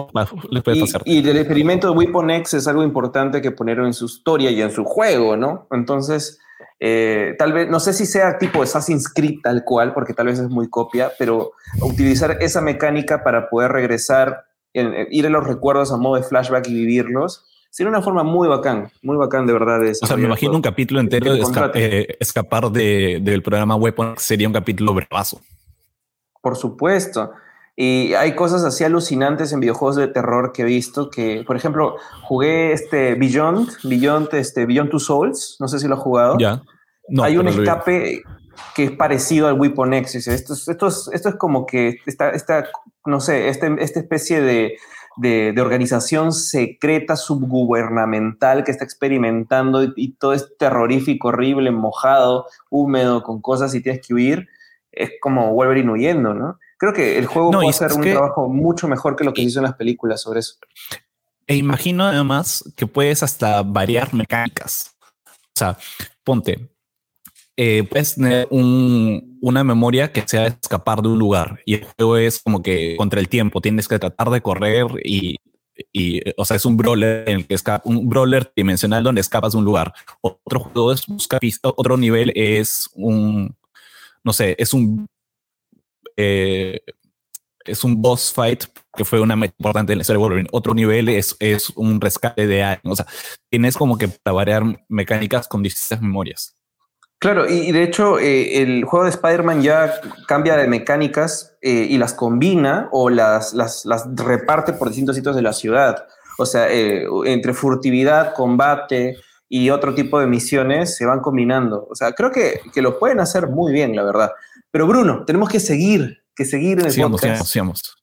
[0.52, 1.02] les puedes pasar.
[1.06, 4.62] Y el experimento de Weapon X es algo importante que poner en su historia y
[4.62, 5.68] en su juego, ¿no?
[5.72, 6.38] Entonces,
[6.80, 10.38] eh, tal vez, no sé si sea tipo Assassin's Creed tal cual, porque tal vez
[10.38, 15.98] es muy copia, pero utilizar esa mecánica para poder regresar, ir a los recuerdos a
[15.98, 19.80] modo de flashback y vivirlos, sería una forma muy bacán, muy bacán de verdad.
[19.80, 21.42] De o sea, me imagino un capítulo entero de
[21.74, 25.42] eh, escapar del programa Weapon sería un capítulo bravazo.
[26.42, 27.32] Por supuesto.
[27.78, 31.96] Y hay cosas así alucinantes en videojuegos de terror que he visto que, por ejemplo,
[32.24, 36.38] jugué este Beyond, Beyond, este Beyond Two Souls, no sé si lo has jugado.
[36.38, 36.62] Ya.
[37.08, 38.22] No, hay un escape
[38.76, 40.28] que es parecido al Weapon X.
[40.28, 42.68] Esto es, esto es, esto es como que esta, esta
[43.06, 44.78] no sé, este, esta especie de,
[45.18, 52.48] de, de, organización secreta subgubernamental que está experimentando y, y, todo es terrorífico, horrible, mojado,
[52.70, 54.48] húmedo, con cosas y tienes que huir.
[54.92, 56.60] Es como Wolverine huyendo, ¿no?
[56.82, 59.60] Creo que el juego puede hacer un trabajo mucho mejor que lo que se hizo
[59.60, 60.56] en las películas sobre eso.
[61.46, 64.96] E imagino además que puedes hasta variar mecánicas.
[65.28, 65.78] O sea,
[66.24, 66.72] ponte,
[67.64, 72.42] eh, puedes tener una memoria que sea escapar de un lugar y el juego es
[72.42, 75.38] como que contra el tiempo tienes que tratar de correr y,
[76.38, 79.60] o sea, es un brawler en el que escapa, un brawler dimensional donde escapas de
[79.60, 79.94] un lugar.
[80.22, 83.56] Otro juego es buscar otro nivel es un,
[84.24, 85.06] no sé, es un
[86.18, 86.80] eh,
[87.64, 88.64] es un boss fight
[88.98, 90.48] que fue una importante en la historia.
[90.52, 92.92] Otro nivel es, es un rescate de alguien.
[92.92, 93.06] O sea,
[93.52, 96.56] tienes como que para variar mecánicas con distintas memorias.
[97.22, 99.94] Claro, y, de hecho eh, el juego de Spider-Man ya
[100.28, 105.36] cambia de mecánicas eh, y las combina o las, las, las, reparte por distintos sitios
[105.36, 106.08] de la ciudad.
[106.40, 111.86] O sea, entre furtividad, combate y otro tipo de misiones se van combinando.
[111.92, 114.32] O sea, creo que, que lo pueden hacer muy bien, la verdad.
[114.72, 117.46] Pero Bruno, tenemos que seguir, que seguir en el sigamos, podcast.
[117.46, 117.98] Sigamos,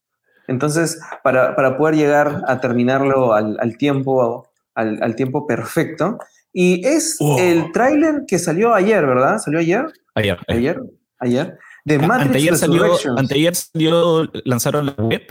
[0.47, 6.19] Entonces, para, para, poder llegar a terminarlo al, al tiempo, al, al, tiempo perfecto.
[6.61, 9.39] Y es el tráiler que salió ayer, ¿verdad?
[9.39, 9.93] ¿Salió ayer?
[10.17, 10.39] Ayer.
[10.49, 10.81] Ayer.
[11.21, 11.57] Ayer.
[11.85, 12.85] De Matrix anteayer salió,
[13.17, 15.23] anteayer salió, lanzaron la web,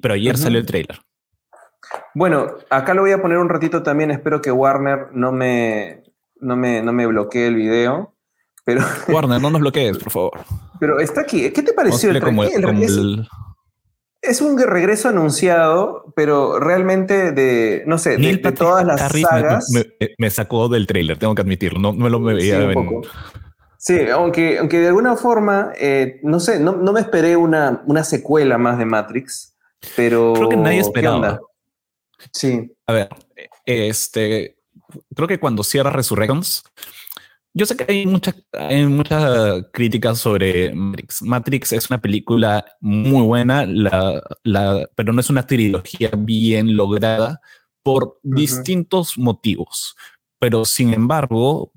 [0.00, 0.98] pero ayer salió el tráiler.
[2.14, 4.10] Bueno, acá lo voy a poner un ratito también.
[4.10, 6.02] Espero que Warner no me,
[6.40, 8.16] no me, no me bloquee el video.
[8.64, 10.40] Pero, Warner, no nos bloquees, por favor.
[10.80, 11.50] Pero está aquí.
[11.50, 12.44] ¿Qué te pareció el, como
[14.28, 19.70] es, un regreso anunciado, pero realmente de, no sé, de, todas las sagas.
[20.18, 21.78] Me, sacó del trailer, tengo que admitirlo.
[21.80, 22.72] No, me lo veía.
[23.76, 27.82] Sí, sí, aunque, aunque de alguna forma, eh, no sé, no, no, me esperé una,
[27.86, 29.56] una secuela más de Matrix,
[29.96, 30.32] pero.
[30.34, 31.40] Creo que nadie esperaba.
[32.32, 32.70] Sí.
[32.86, 33.08] A ver,
[33.64, 34.56] este.
[35.14, 36.64] Creo que cuando cierra Resurrections,
[37.58, 41.22] yo sé que hay muchas hay mucha críticas sobre Matrix.
[41.22, 47.40] Matrix es una película muy buena, la, la, pero no es una trilogía bien lograda
[47.82, 49.96] por distintos motivos.
[50.38, 51.72] Pero sin embargo,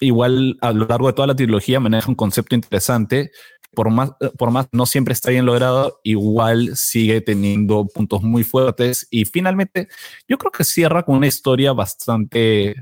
[0.00, 3.30] igual a lo largo de toda la trilogía maneja un concepto interesante.
[3.72, 9.06] Por más, por más no siempre está bien logrado, igual sigue teniendo puntos muy fuertes
[9.12, 9.86] y finalmente
[10.28, 12.74] yo creo que cierra con una historia bastante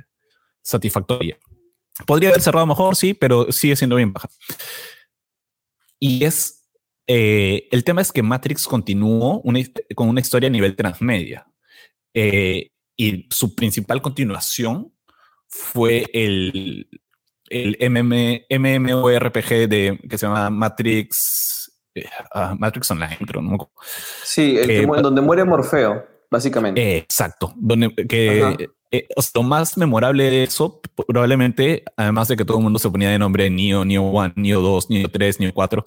[0.63, 1.39] satisfactoria.
[2.07, 4.29] Podría haber cerrado mejor, sí, pero sigue siendo bien baja.
[5.99, 6.59] Y es
[7.11, 9.43] eh, el tema es que Matrix continuó
[9.95, 11.47] con una historia a nivel transmedia.
[12.13, 14.93] Eh, y su principal continuación
[15.49, 16.89] fue el,
[17.49, 23.73] el MM, MMORPG de, que se llama Matrix, eh, ah, Matrix Online, pero no.
[24.23, 26.99] Sí, el donde muere Morfeo, básicamente.
[26.99, 32.63] exacto, donde que eh, lo más memorable de eso, probablemente, además de que todo el
[32.63, 35.85] mundo se ponía de nombre Neo, Neo 1, Neo 2, Neo 3, Neo 4,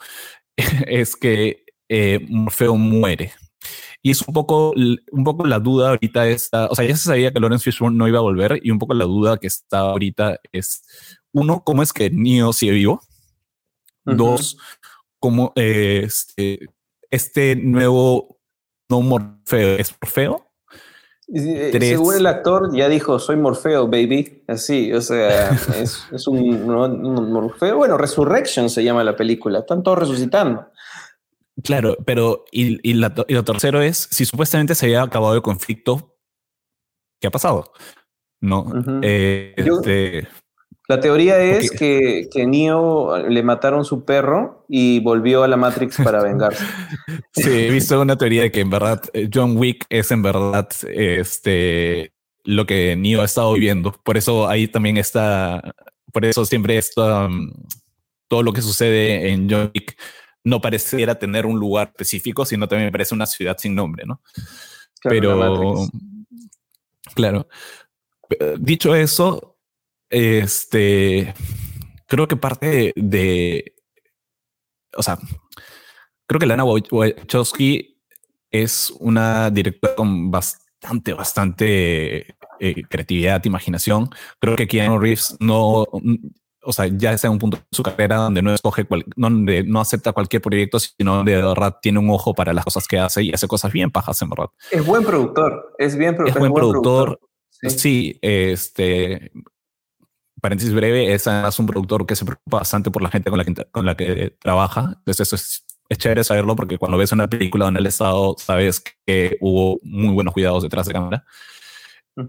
[0.88, 3.34] es que eh, Morfeo muere.
[4.04, 7.32] Y es un poco, un poco la duda ahorita está, o sea, ya se sabía
[7.32, 10.40] que Lawrence Fishburne no iba a volver y un poco la duda que está ahorita
[10.52, 10.84] es,
[11.32, 13.02] uno, ¿cómo es que Neo sigue vivo?
[14.04, 14.58] Dos,
[15.20, 16.68] ¿cómo eh, este,
[17.12, 18.41] este nuevo
[18.92, 20.48] no Morfeo es Morfeo?
[21.34, 24.44] Según el actor, ya dijo, soy Morfeo, baby.
[24.48, 25.50] Así, o sea,
[25.82, 26.66] es, un,
[27.32, 27.78] Morfeo.
[27.78, 29.60] Bueno, Resurrection se llama la película.
[29.60, 30.68] Están todos resucitando.
[31.64, 36.18] Claro, pero y, y, lo tercero es si supuestamente se había acabado el conflicto,
[37.20, 37.72] ¿qué ha pasado?
[38.42, 38.66] No.
[39.02, 40.28] Eh, este,
[40.92, 45.96] la teoría es que, que Neo le mataron su perro y volvió a la Matrix
[45.96, 46.66] para vengarse.
[47.32, 50.68] sí, he visto una teoría de que en verdad eh, John Wick es en verdad
[50.90, 52.12] este
[52.44, 53.94] lo que Neo ha estado viviendo.
[54.04, 55.62] Por eso ahí también está,
[56.12, 57.54] por eso siempre está um,
[58.28, 59.98] todo lo que sucede en John Wick
[60.44, 64.22] no pareciera tener un lugar específico, sino también parece una ciudad sin nombre, ¿no?
[65.04, 65.88] Pero,
[67.16, 67.48] claro.
[68.60, 69.51] Dicho eso,
[70.12, 71.34] este,
[72.08, 73.76] creo que parte de,
[74.96, 75.18] o sea,
[76.28, 77.98] creo que Lana Wachowski
[78.52, 84.10] es una directora con bastante, bastante eh, creatividad, imaginación.
[84.40, 85.88] Creo que Keanu Reeves no,
[86.64, 89.80] o sea, ya está en un punto de su carrera donde no escoge, donde no
[89.80, 93.24] acepta cualquier proyecto, sino donde de verdad tiene un ojo para las cosas que hace
[93.24, 94.50] y hace cosas bien pajas, en verdad.
[94.70, 97.20] Es buen productor, es bien es buen, productor.
[97.50, 98.18] Sí.
[98.22, 99.32] este,
[100.42, 103.46] paréntesis breve, es además un productor que se preocupa bastante por la gente con la
[103.46, 104.96] que, con la que trabaja.
[104.98, 108.36] Entonces eso es, es chévere saberlo porque cuando ves una película donde él ha estado,
[108.38, 111.26] sabes que hubo muy buenos cuidados detrás de cámara.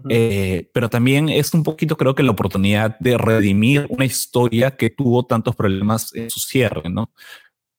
[0.09, 4.89] Eh, pero también es un poquito, creo que la oportunidad de redimir una historia que
[4.89, 7.11] tuvo tantos problemas en su cierre, ¿no?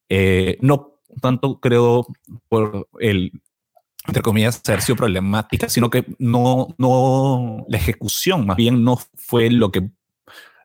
[0.08, 2.06] Eh, no tanto creo
[2.48, 3.32] por el,
[4.06, 9.50] entre comillas, haber sido problemática, sino que no, no, la ejecución más bien no fue
[9.50, 9.88] lo que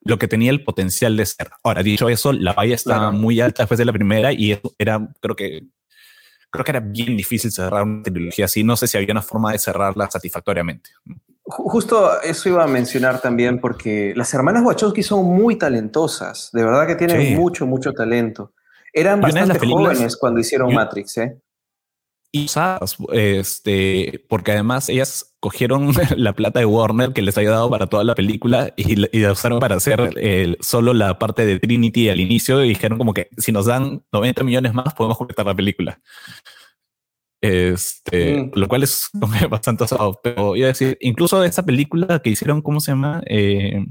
[0.02, 1.50] lo que tenía el potencial de ser.
[1.64, 5.00] Ahora, dicho eso, la valla estaba muy alta después de la primera y eso era,
[5.20, 5.68] creo que,
[6.50, 8.64] creo que era bien difícil cerrar una trilogía así.
[8.64, 10.90] No sé si había una forma de cerrarla satisfactoriamente.
[11.44, 16.86] Justo eso iba a mencionar también porque las hermanas Wachowski son muy talentosas, de verdad
[16.86, 18.54] que tienen mucho, mucho talento.
[18.94, 21.40] Eran bastante jóvenes cuando hicieron Matrix, ¿eh?
[22.32, 27.70] Y usadas, este, porque además ellas cogieron la plata de Warner que les había dado
[27.70, 30.12] para toda la película y, la usaron para hacer
[30.60, 34.44] solo la parte de Trinity al inicio y dijeron como que si nos dan 90
[34.44, 36.00] millones más podemos completar la película.
[37.42, 39.10] Este, lo cual es
[39.50, 40.20] bastante osado.
[40.24, 43.22] Pero iba a decir, incluso de esa película que hicieron, ¿cómo se llama?
[43.26, 43.86] Eh,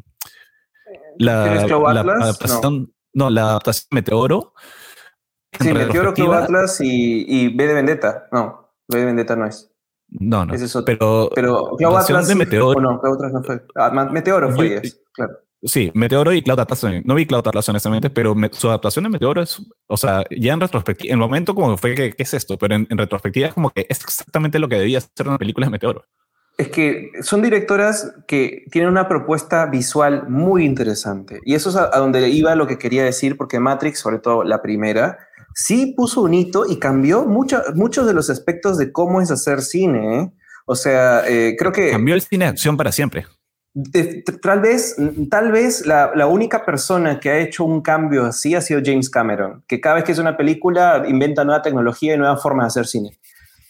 [1.19, 3.31] la, la adaptación, no.
[3.31, 4.55] la adaptación Meteoro.
[5.61, 8.29] Sí, Meteoro, Club Atlas y, y B de Vendetta.
[8.33, 9.71] No, B de Vendetta no es.
[10.11, 10.55] No, no.
[10.87, 12.29] Pero, pero Atlas.
[12.29, 12.81] De Meteoro.
[12.81, 13.63] No, Atlas no fue.
[13.75, 14.81] Ah, Meteoro fue,
[15.13, 15.39] claro.
[15.63, 16.87] Sí, Meteoro y Cloud Atlas.
[17.05, 20.61] No vi Cloud Atlas honestamente, pero su adaptación de Meteoro es, o sea, ya en
[20.61, 22.57] retrospectiva, en el momento como fue que, ¿qué es esto?
[22.57, 25.73] Pero en, retrospectiva es como que es exactamente lo que debía ser una película de
[25.73, 26.05] Meteoro.
[26.57, 31.41] Es que son directoras que tienen una propuesta visual muy interesante.
[31.45, 34.63] Y eso es a, donde iba lo que quería decir, porque Matrix, sobre todo la
[34.63, 35.19] primera,
[35.59, 39.63] sí puso un hito y cambió mucho, muchos de los aspectos de cómo es hacer
[39.63, 40.21] cine.
[40.21, 40.33] ¿eh?
[40.67, 41.91] O sea, eh, creo que...
[41.91, 43.27] Cambió el cine de acción para siempre
[44.43, 44.97] tal vez,
[45.31, 49.63] tal vez la, única persona que ha hecho un cambio así ha sido James Cameron,
[49.67, 52.87] que cada vez que es una película inventa nueva tecnología y nuevas formas de hacer
[52.87, 53.19] cine.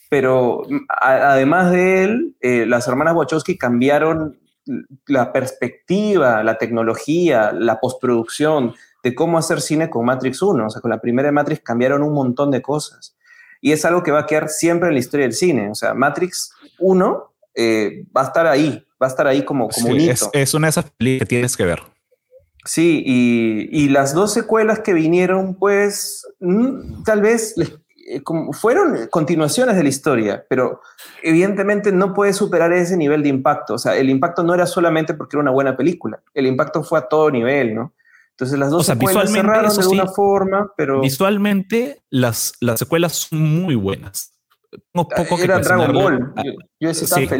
[0.09, 4.39] Pero además de él, eh, las hermanas Wachowski cambiaron
[5.07, 10.67] la perspectiva, la tecnología, la postproducción de cómo hacer cine con Matrix 1.
[10.67, 13.17] O sea, con la primera Matrix cambiaron un montón de cosas.
[13.61, 15.71] Y es algo que va a quedar siempre en la historia del cine.
[15.71, 19.89] O sea, Matrix 1 eh, va a estar ahí, va a estar ahí como, como
[19.89, 20.31] un hito.
[20.33, 21.83] Es, una de esas películas que tienes que ver.
[22.65, 27.55] Sí, y, y las dos secuelas que vinieron, pues mm, tal vez
[28.11, 30.81] eh, como fueron continuaciones de la historia, pero
[31.23, 33.75] evidentemente no puede superar ese nivel de impacto.
[33.75, 37.01] O sea, el impacto no era solamente porque era una buena película, el impacto fue
[37.01, 37.93] a todo nivel, ¿no?
[38.39, 41.01] Entonces las dos secuelas cerraron de alguna forma, pero...
[41.01, 44.39] Visualmente las, las secuelas son muy buenas.
[44.71, 45.49] Tengo poco que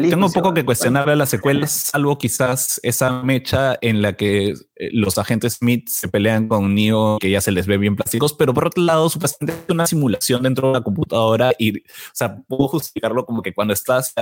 [0.09, 4.89] Tengo poco que cuestionarle a las secuelas, salvo quizás esa mecha en la que eh,
[4.91, 8.53] los agentes Smith se pelean con Neo, que ya se les ve bien plásticos, pero
[8.53, 12.67] por otro lado, supuestamente es una simulación dentro de la computadora y, o sea, puedo
[12.67, 14.13] justificarlo como que cuando estás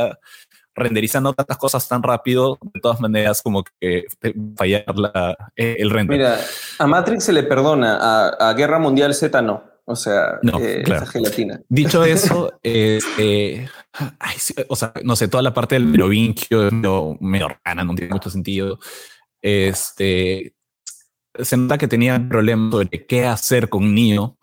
[0.78, 4.06] renderizando tantas cosas tan rápido, de todas maneras, como que
[4.56, 4.86] fallar
[5.56, 6.18] eh, el render.
[6.18, 6.40] Mira,
[6.80, 9.78] a Matrix se le perdona, a, a Guerra Mundial Z no.
[9.90, 11.62] O sea, eh, esa gelatina.
[11.70, 13.70] Dicho eso, este,
[14.68, 18.30] o sea, no sé, toda la parte del merovingio medio, medio rana, no tiene mucho
[18.30, 18.80] sentido.
[19.42, 20.56] Este,
[21.42, 24.38] se nota que tenía problemas sobre qué hacer con Neo.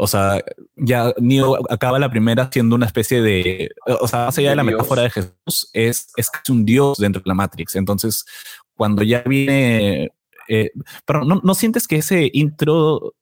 [0.00, 0.40] O sea,
[0.76, 4.62] ya Neo acaba la primera siendo una especie de, o sea, más allá de, la
[4.62, 7.74] metáfora de Jesús, es, es casi un dios dentro de la Matrix.
[7.74, 8.24] Entonces,
[8.74, 10.12] cuando ya viene,
[10.48, 10.70] eh,
[11.04, 13.14] pero no, no sientes que ese intro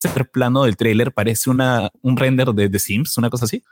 [0.00, 3.62] tercer plano del tráiler parece una, un render de The Sims, una cosa así.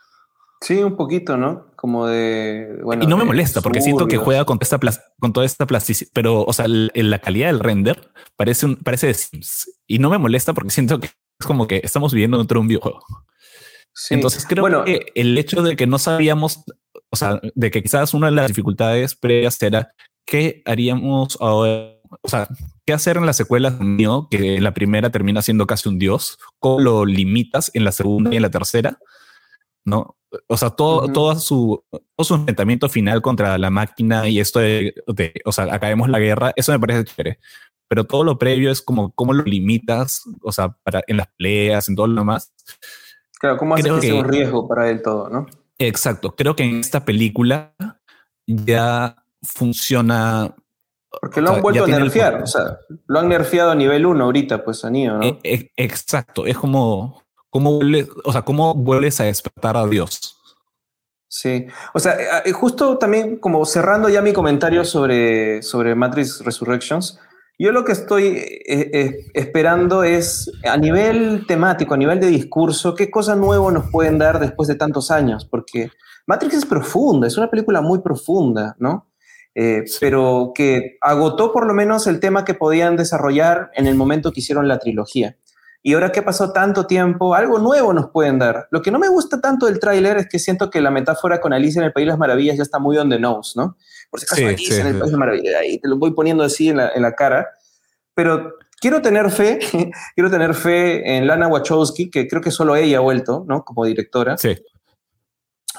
[0.60, 1.66] Sí, un poquito, ¿no?
[1.76, 2.78] Como de.
[2.82, 4.78] Bueno, y no me molesta porque siento que juega con, esta
[5.20, 9.14] con toda esta plasticidad, pero, o sea, la calidad del render parece, un, parece de
[9.14, 12.62] Sims y no me molesta porque siento que es como que estamos viviendo dentro de
[12.62, 13.00] un videojuego.
[14.10, 16.64] Entonces creo que el hecho de que no sabíamos,
[17.10, 19.92] o sea, de que quizás una de las dificultades previas era
[20.26, 22.48] qué haríamos ahora, o sea,
[22.84, 26.38] qué hacer en la secuela mío, que en la primera termina siendo casi un dios,
[26.58, 28.98] cómo lo limitas en la segunda y en la tercera,
[29.84, 30.16] ¿no?
[30.46, 34.94] O sea, todo, todo, su, todo su enfrentamiento final contra la máquina y esto de,
[35.44, 37.38] o sea, acabemos la guerra, eso me parece chévere.
[37.88, 41.88] Pero todo lo previo es como cómo lo limitas, o sea, para, en las peleas,
[41.88, 42.52] en todo lo demás.
[43.38, 45.46] Claro, cómo haces que sea un riesgo para él todo, ¿no?
[45.78, 46.34] Exacto.
[46.34, 47.74] Creo que en esta película
[48.46, 50.54] ya funciona.
[51.20, 54.64] Porque lo han vuelto a nerfear, o sea, lo han nerfeado a nivel 1 ahorita,
[54.64, 55.22] pues a Neo, ¿no?
[55.22, 56.46] E, e, exacto.
[56.46, 57.22] Es como
[57.56, 60.36] ¿Cómo vuelves, o sea, cómo vuelves a despertar a Dios?
[61.26, 66.44] Sí, o sea, eh, eh, justo también como cerrando ya mi comentario sobre, sobre Matrix
[66.44, 67.18] Resurrections,
[67.58, 68.26] yo lo que estoy
[68.68, 74.18] eh, esperando es a nivel temático, a nivel de discurso, qué cosa nuevo nos pueden
[74.18, 75.88] dar después de tantos años, porque
[76.26, 79.10] Matrix es profunda, es una película muy profunda, ¿no?
[79.98, 84.40] Pero que agotó por lo menos el tema que podían desarrollar en el momento que
[84.40, 85.38] hicieron la trilogía.
[85.86, 88.66] Y ahora que pasó tanto tiempo, algo nuevo nos pueden dar.
[88.72, 91.52] Lo que no me gusta tanto del tráiler es que siento que la metáfora con
[91.52, 93.76] Alicia en el País de las Maravillas ya está muy on the nose, ¿no?
[94.10, 96.42] Por si acaso Alicia en el País de las Maravillas, ahí te lo voy poniendo
[96.42, 97.50] así en la, en la cara.
[98.14, 99.60] Pero quiero tener fe,
[100.16, 103.64] quiero tener fe en Lana Wachowski, que creo que solo ella ha vuelto, ¿no?
[103.64, 104.36] Como directora.
[104.38, 104.56] Sí.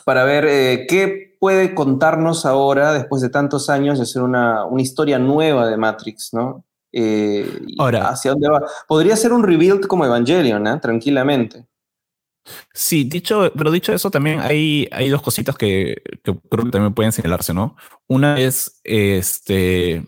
[0.05, 4.81] Para ver eh, qué puede contarnos ahora, después de tantos años, de hacer una, una
[4.81, 6.63] historia nueva de Matrix, ¿no?
[6.99, 7.45] Eh,
[7.77, 8.65] Ahora, ¿hacia dónde va?
[8.87, 10.79] Podría ser un rebuild como Evangelion, ¿eh?
[10.81, 11.67] tranquilamente.
[12.73, 17.11] Sí, dicho, pero dicho eso, también hay, hay dos cositas que, creo que también pueden
[17.11, 17.75] señalarse, ¿no?
[18.07, 20.03] Una es, este,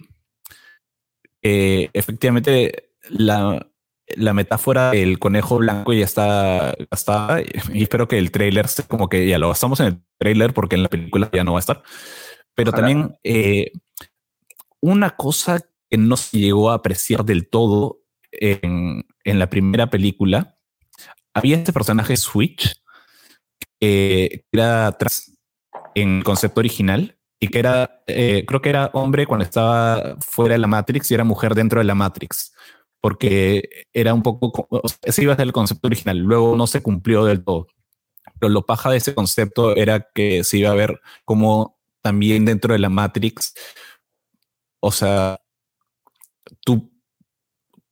[1.44, 3.68] efectivamente, la,
[4.16, 9.28] la metáfora del conejo blanco ya está gastada y espero que el trailer como que
[9.28, 11.84] ya lo gastamos en el trailer porque en la película ya no va a estar.
[12.56, 13.74] Pero también eh,
[14.82, 20.58] una cosa que no se llegó a apreciar del todo en, en la primera película.
[21.34, 22.80] Había este personaje Switch
[23.80, 25.38] que era trans
[25.96, 30.54] en el concepto original y que era, eh, creo que era hombre cuando estaba fuera
[30.54, 32.54] de la Matrix y era mujer dentro de la Matrix,
[33.00, 34.68] porque era un poco,
[35.04, 37.68] ese iba a el concepto original, luego no se cumplió del todo.
[38.40, 42.74] Pero lo paja de ese concepto era que se iba a ver como también dentro
[42.74, 43.54] de la Matrix,
[44.82, 45.42] o sea,
[46.62, 46.92] tú,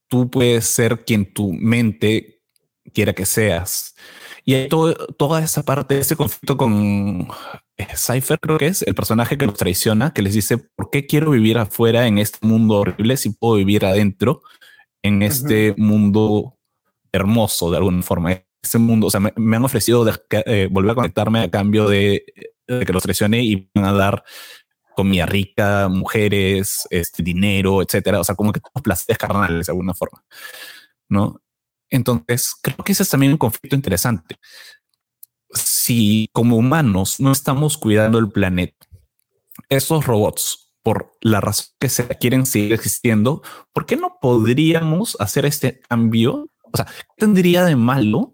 [0.07, 2.41] tú puedes ser quien tu mente
[2.93, 3.95] quiera que seas.
[4.43, 7.27] Y hay toda esa parte, ese conflicto con
[7.77, 11.05] eh, Cypher, creo que es el personaje que los traiciona, que les dice, ¿por qué
[11.05, 14.41] quiero vivir afuera en este mundo horrible si puedo vivir adentro
[15.03, 16.57] en este mundo
[17.11, 18.41] hermoso de alguna forma?
[18.63, 22.25] Ese mundo, o sea, me, han ofrecido eh, volver a conectarme a cambio de,
[22.67, 24.23] de que los traicione y van a dar
[24.97, 28.19] comida rica, mujeres, este, dinero, etcétera.
[28.19, 30.23] O sea, como que todos placeres carnales de alguna forma,
[31.07, 31.39] ¿no?
[31.91, 34.37] Entonces, creo que ese es también un conflicto interesante.
[35.53, 38.87] Si como humanos no estamos cuidando el planeta,
[39.69, 43.43] esos robots, por la razón que se quieren seguir existiendo,
[43.73, 46.49] ¿por qué no podríamos hacer este cambio?
[46.63, 48.33] O sea, ¿qué tendría de malo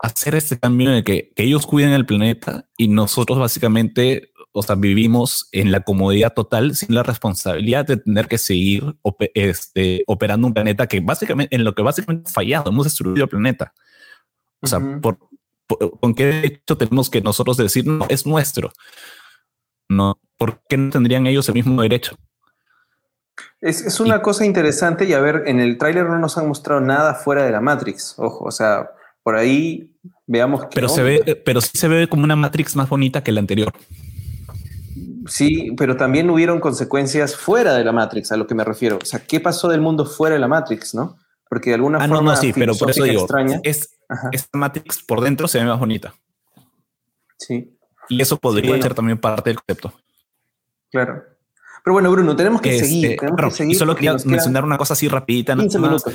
[0.00, 4.74] hacer este cambio de que, que ellos cuiden el planeta y nosotros básicamente o sea,
[4.74, 8.96] vivimos en la comodidad total sin la responsabilidad de tener que seguir
[9.34, 13.72] este, operando un planeta que básicamente, en lo que básicamente fallado, hemos destruido el planeta.
[14.60, 15.18] O sea, por,
[16.00, 18.72] ¿con qué derecho tenemos que nosotros decir, no, es nuestro?
[19.88, 22.16] No, ¿por qué no tendrían ellos el mismo derecho?
[23.60, 26.80] Es, es una cosa interesante y a ver, en el tráiler no nos han mostrado
[26.80, 28.90] nada fuera de la Matrix, ojo, o sea,
[29.22, 29.94] por ahí
[30.26, 30.68] veamos que...
[30.74, 33.72] Pero, se ve, pero sí se ve como una Matrix más bonita que la anterior.
[35.30, 38.98] Sí, pero también hubieron consecuencias fuera de la Matrix, a lo que me refiero.
[39.00, 41.18] O sea, ¿qué pasó del mundo fuera de la Matrix, no?
[41.48, 42.16] Porque de alguna ah, forma.
[42.16, 43.60] No, no, sí, pero por eso digo, extraña.
[43.62, 43.96] Es,
[44.32, 46.14] esta Matrix por dentro se ve más bonita.
[47.38, 47.76] Sí.
[48.08, 49.92] Y eso podría ser también parte del concepto.
[50.90, 51.22] Claro.
[51.84, 53.16] Pero bueno, Bruno, tenemos que este, seguir.
[53.16, 55.54] Tenemos que seguir solo quería mencionar una cosa así rapidita.
[55.54, 56.12] 15 minutos.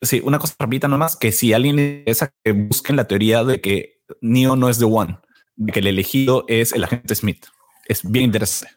[0.00, 4.00] Sí, una cosa rapidita nomás, que si alguien esa que busquen la teoría de que
[4.22, 5.18] Neo no es The One,
[5.56, 7.44] de que el elegido es el agente Smith
[7.92, 8.74] es bien interesante.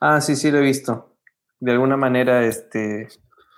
[0.00, 1.16] Ah, sí, sí, lo he visto.
[1.60, 3.08] De alguna manera, este,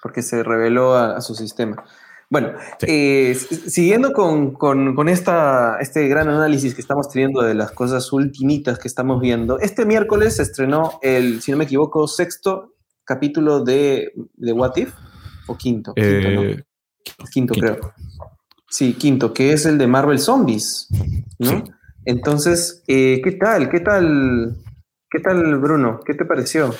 [0.02, 1.84] porque se reveló a, su sistema.
[2.28, 8.12] Bueno, eh, siguiendo con, con, esta, este gran análisis que estamos teniendo de las cosas
[8.12, 12.74] ultimitas que estamos viendo, este miércoles se estrenó el, si no me equivoco, sexto
[13.04, 14.94] capítulo de, de What If,
[15.48, 15.92] o quinto.
[15.94, 17.92] quinto, quinto, creo.
[18.68, 20.86] Sí, quinto, que es el de Marvel Zombies,
[21.40, 21.64] ¿no?
[22.04, 23.68] Entonces, eh, ¿qué tal?
[23.68, 24.56] ¿Qué tal?
[25.10, 26.00] ¿Qué tal, Bruno?
[26.06, 26.72] ¿Qué te pareció?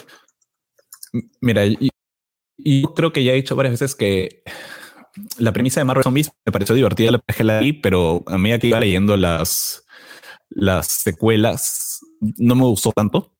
[1.41, 4.45] Mira, y, creo que ya he dicho varias veces que
[5.39, 8.69] la premisa de Marvel Zombies me pareció divertida, la dejé ahí, pero a medida que
[8.69, 9.85] iba leyendo las,
[10.49, 13.35] las secuelas, no me gustó tanto.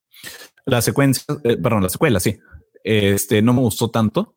[0.65, 2.37] La secuencia, eh, perdón, la secuela, sí.
[2.83, 4.35] Este no me gustó tanto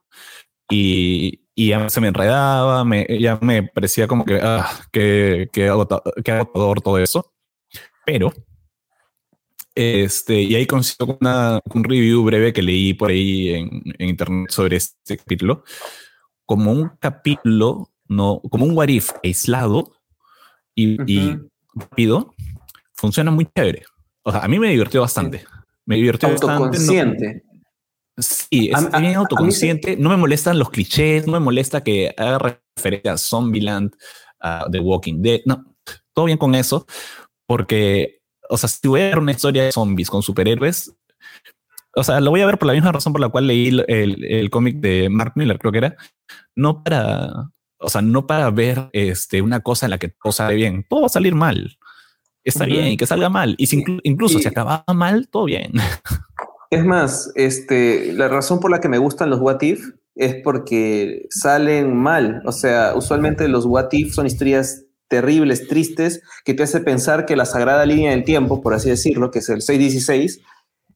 [0.70, 6.80] y, ya se me enredaba, me, ya me parecía como que, ah, que, que, agotador
[6.80, 7.32] todo eso.
[8.06, 8.32] Pero,
[9.74, 14.76] este, y ahí consigo una, un review breve que leí por ahí en, internet sobre
[14.76, 15.64] este capítulo,
[16.46, 19.92] como un capítulo, no, como un what if aislado
[20.74, 20.96] y,
[21.74, 22.34] rápido,
[22.92, 23.84] funciona muy chévere.
[24.22, 25.44] O sea, a mí me divirtió bastante.
[25.86, 26.78] Me divirtió bastante.
[28.16, 29.96] Sí, es bien autoconsciente.
[29.96, 33.92] no me molestan los clichés, no me molesta que haga referencia a Zombieland,
[34.38, 35.40] a The Walking Dead.
[35.46, 35.74] No,
[36.12, 36.86] todo bien con eso,
[37.46, 40.94] porque, o sea, si voy a ver una historia de zombies con superhéroes,
[41.96, 44.24] o sea, lo voy a ver por la misma razón por la cual leí el,
[44.24, 45.96] el, cómic de Mark Miller, creo que era,
[46.56, 50.54] no para, o sea, no para ver este, una cosa en la que todo sale
[50.54, 51.78] bien, todo va a salir mal.
[52.42, 53.54] Está bien y que salga mal.
[53.56, 55.72] Y si incluso si acaba mal, todo bien.
[56.70, 61.26] Es más, este, la razón por la que me gustan los What If es porque
[61.30, 62.42] salen mal.
[62.44, 67.36] O sea, usualmente los What If son historias terribles, tristes, que te hace pensar que
[67.36, 70.40] la sagrada línea del tiempo, por así decirlo, que es el 616,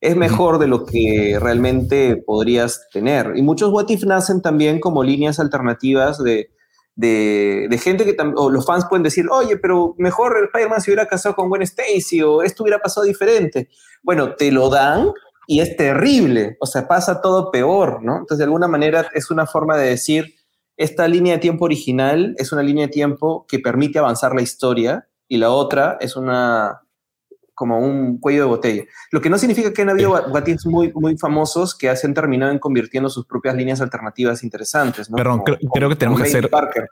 [0.00, 3.32] es mejor de lo que realmente podrías tener.
[3.36, 6.50] Y muchos What If nacen también como líneas alternativas de,
[6.98, 11.06] de, gente que o los fans pueden decir, oye, pero mejor el Spider-Man se hubiera
[11.06, 13.68] casado con Gwen Stacy o esto hubiera pasado diferente.
[14.02, 15.12] Bueno, te lo dan
[15.46, 18.18] y es terrible, o sea, pasa todo peor, ¿no?
[18.18, 20.34] Entonces, de alguna manera es una forma de decir,
[20.78, 25.08] esta línea de tiempo original es una línea de tiempo que permite avanzar la historia
[25.26, 26.82] y la otra es una
[27.52, 28.84] como un cuello de botella.
[29.10, 32.14] Lo que no significa que no ha habido batis muy, muy famosos que se han
[32.14, 35.16] terminado en convirtiendo sus propias líneas alternativas interesantes, ¿no?
[35.16, 35.42] Pero
[35.74, 36.48] creo, que tenemos que hacer...
[36.48, 36.86] Parker,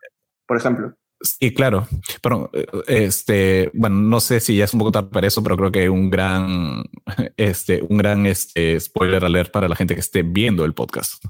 [0.44, 0.92] por ejemplo.
[1.20, 1.86] Sí, claro.
[2.20, 2.50] Pero
[2.88, 5.88] este, bueno, no sé si ya es un poco tarde para eso, pero creo que
[5.88, 6.82] un gran,
[7.36, 11.24] este, un gran este, spoiler alert para la gente que esté viendo el podcast.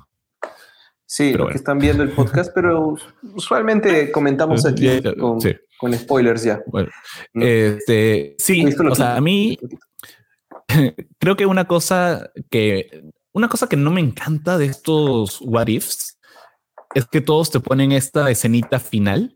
[1.16, 2.94] Sí, los que están viendo el podcast, pero
[3.34, 4.86] usualmente comentamos aquí
[5.78, 6.60] con, spoilers ya.
[7.32, 9.58] este, sí, o sea, a mí
[11.18, 13.02] creo que una cosa que
[13.32, 16.18] una cosa que no me encanta de estos what ifs
[16.94, 19.34] es que todos te ponen esta escenita final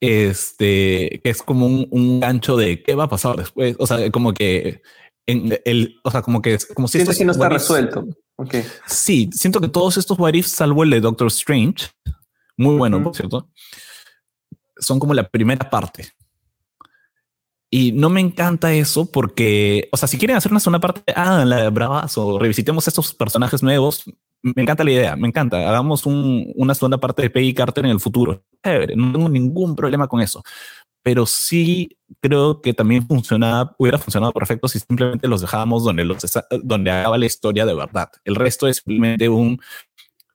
[0.00, 3.76] este, que es como un, gancho de qué va a pasar después.
[3.78, 4.80] O sea, como que
[5.26, 8.06] en el, o sea, como que como si esto no está resuelto.
[8.36, 8.64] Okay.
[8.86, 11.88] Sí, siento que todos estos what ifs, salvo el de Doctor Strange,
[12.56, 13.50] muy bueno, por cierto,
[14.78, 16.08] son como la primera parte.
[17.70, 21.44] Y no me encanta eso porque, o sea, si quieren hacer una segunda parte, ah,
[21.44, 24.04] la bravas o revisitemos estos personajes nuevos,
[24.42, 25.68] me encanta la idea, me encanta.
[25.68, 28.44] Hagamos una segunda parte de Peggy Carter en el futuro.
[28.94, 30.42] no tengo ningún problema con eso.
[31.06, 36.18] Pero sí creo que también funcionaba, hubiera funcionado perfecto si simplemente los dejábamos donde, los,
[36.64, 38.10] donde acaba la historia de verdad.
[38.24, 39.60] El resto es simplemente un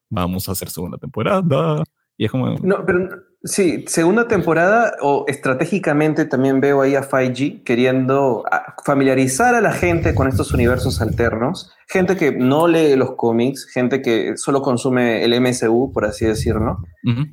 [0.10, 1.84] vamos a hacer segunda temporada.
[2.16, 2.56] Y es como.
[2.60, 3.10] No, pero
[3.44, 9.72] Sí, segunda temporada o estratégicamente también veo ahí a 5G queriendo ah, familiarizar a la
[9.72, 15.24] gente con estos universos alternos, gente que no lee los cómics, gente que solo consume
[15.24, 16.84] el MSU, por así decirlo,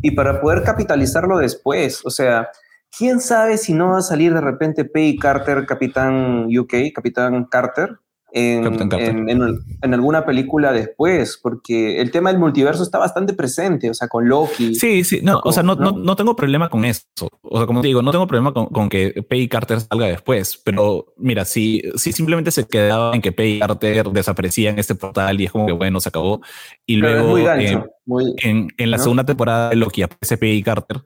[0.01, 2.49] y para poder capitalizarlo después, o sea,
[2.97, 7.99] quién sabe si no va a salir de repente Peggy Carter, Capitán UK, Capitán Carter,
[8.33, 14.29] en, alguna película después, porque el tema del multiverso está bastante presente, o sea, con
[14.29, 14.75] Loki.
[14.75, 16.17] Sí, sí, no, o sea, no, ¿no?
[16.17, 17.05] tengo problema con eso.
[17.43, 21.15] O sea, como te digo, no tengo problema con, que Peggy Carter salga después, pero
[21.17, 25.47] mira, si, si simplemente se quedaba en que Peggy Carter desaparecía en este portal y
[25.47, 26.43] es como que bueno, se acabó.
[26.85, 27.83] Y luego eh,
[28.43, 31.03] en, la segunda temporada de Loki aparece Peggy Carter,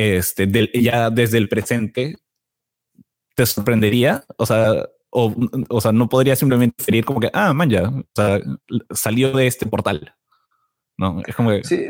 [0.00, 0.48] este,
[0.80, 2.16] ya desde el presente,
[3.34, 5.34] te sorprendería, o sea, o,
[5.68, 8.40] o sea, no podría simplemente referir como que, ah, man, ya, o sea,
[8.90, 10.14] salió de este portal.
[10.96, 11.86] No, es como que, sí,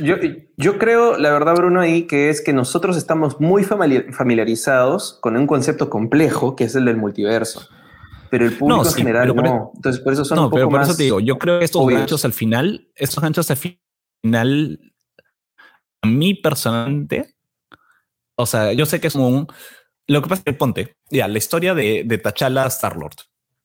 [0.00, 0.16] yo,
[0.56, 5.46] yo, creo, la verdad, Bruno, ahí que es que nosotros estamos muy familiarizados con un
[5.46, 7.68] concepto complejo que es el del multiverso.
[8.30, 9.72] Pero el público en general no.
[9.74, 11.64] Entonces, por eso son no, un poco pero por eso te digo, yo creo que
[11.64, 14.80] estos ganchos al final, estos ganchos al final
[16.02, 17.34] a mí personalmente,
[18.36, 19.46] o sea, yo sé que es un...
[20.06, 23.16] Lo que pasa es que ponte, ya, la historia de, de T'Challa Star-Lord.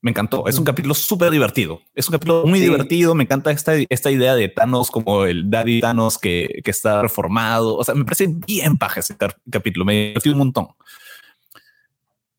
[0.02, 0.48] Me encantó.
[0.48, 1.82] Es un capítulo súper divertido.
[1.96, 3.16] Es un capítulo muy divertido.
[3.16, 7.76] Me encanta esta, esta idea de Thanos como el Daddy Thanos que, que está reformado.
[7.76, 9.18] O sea, me parece bien paja ese
[9.50, 9.86] capítulo.
[9.86, 10.68] Me divertido un montón.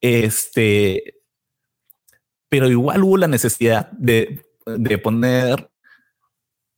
[0.00, 1.16] Este,
[2.48, 5.68] pero igual hubo la necesidad de, de poner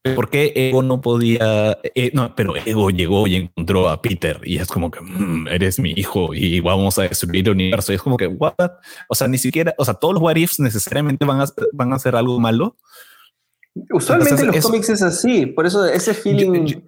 [0.02, 1.78] ¿Por qué Ego no podía?
[1.94, 5.78] Eh, no, pero Ego llegó y encontró a Peter y es como que mm, eres
[5.78, 7.92] mi hijo y vamos a destruir el universo.
[7.92, 8.54] Y es como que, what?
[9.08, 11.44] O sea, ni siquiera, o sea, todos los what ifs necesariamente van a,
[11.74, 12.78] van a hacer algo malo.
[13.90, 16.80] Usualmente los cómics es así, por eso ese feeling.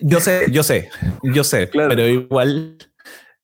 [0.00, 0.90] Yo, sé, yo sé,
[1.22, 2.78] yo sé, pero igual,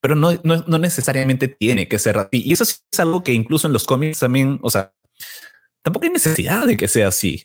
[0.00, 2.42] pero no, no, no necesariamente tiene que ser así.
[2.44, 4.94] Y eso es algo que incluso en los cómics también, o sea,
[5.82, 7.44] tampoco hay necesidad de que sea así.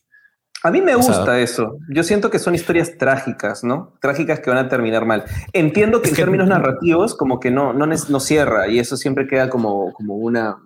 [0.64, 1.78] A mí me gusta eso.
[1.90, 3.94] Yo siento que son historias trágicas, ¿no?
[4.00, 5.24] Trágicas que van a terminar mal.
[5.54, 9.50] Entiendo que en términos narrativos como que no, no, no cierra y eso siempre queda
[9.50, 10.58] como, como una...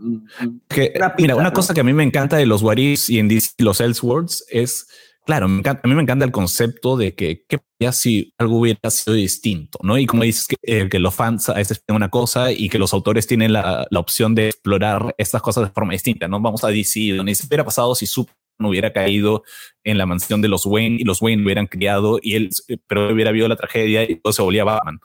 [1.18, 3.80] mira, una cosa que a mí me encanta de los What y en DC, los
[3.80, 4.88] Elseworlds es,
[5.26, 9.16] claro, a mí me encanta el concepto de que qué ya si algo hubiera sido
[9.16, 9.98] distinto, ¿no?
[9.98, 12.80] Y como dices que, eh, que los fans a veces piden una cosa y que
[12.80, 16.40] los autores tienen la, la, opción de explorar estas cosas de forma distinta, ¿no?
[16.40, 19.44] Vamos a DC, donde se hubiera pasado si Super no hubiera caído
[19.84, 22.50] en la mansión de los Wayne y los Wayne lo hubieran criado y él,
[22.88, 25.00] pero hubiera habido la tragedia y todo se volvía Batman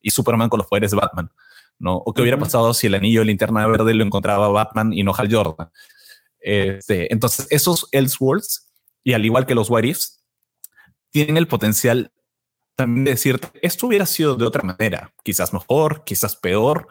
[0.00, 1.30] y Superman con los poderes de Batman,
[1.78, 1.96] ¿no?
[1.96, 5.14] O qué hubiera pasado si el anillo de linterna verde lo encontraba Batman y no
[5.14, 5.70] Hal Jordan.
[6.40, 8.70] Este, entonces, esos Elseworlds,
[9.04, 10.24] y al igual que los What Ifs,
[11.10, 12.12] tienen el potencial
[12.76, 16.86] también de decir, esto hubiera sido de otra manera, quizás mejor, quizás peor,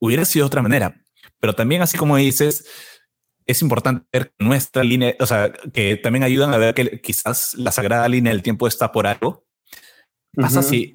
[0.00, 1.00] hubiera sido de otra manera.
[1.38, 2.66] Pero también, así como dices,
[3.46, 7.72] es importante ver nuestra línea, o sea, que también ayudan a ver que quizás la
[7.72, 9.46] sagrada línea del tiempo está por algo.
[10.34, 10.92] Pasa si,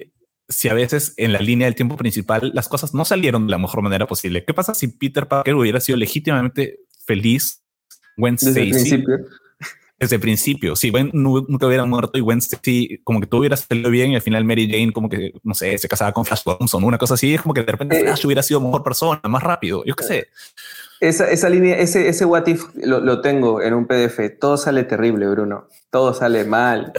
[0.48, 3.58] si a veces en la línea del tiempo principal las cosas no salieron de la
[3.58, 4.44] mejor manera posible.
[4.44, 7.62] ¿Qué pasa si Peter Parker hubiera sido legítimamente feliz
[8.16, 9.18] el principio.
[10.02, 10.74] Desde el principio.
[10.74, 14.20] Si Gwen nunca hubiera muerto y Wednesday como que todo hubiera salido bien y al
[14.20, 17.32] final Mary Jane como que, no sé, se casaba con Flash Thompson, una cosa así,
[17.32, 20.02] es como que de repente eh, Flash hubiera sido mejor persona, más rápido, yo qué
[20.02, 20.28] sé.
[20.98, 24.18] Esa, esa línea, ese, ese what if lo, lo, tengo en un PDF.
[24.40, 25.68] Todo sale terrible, Bruno.
[25.90, 26.92] Todo sale mal.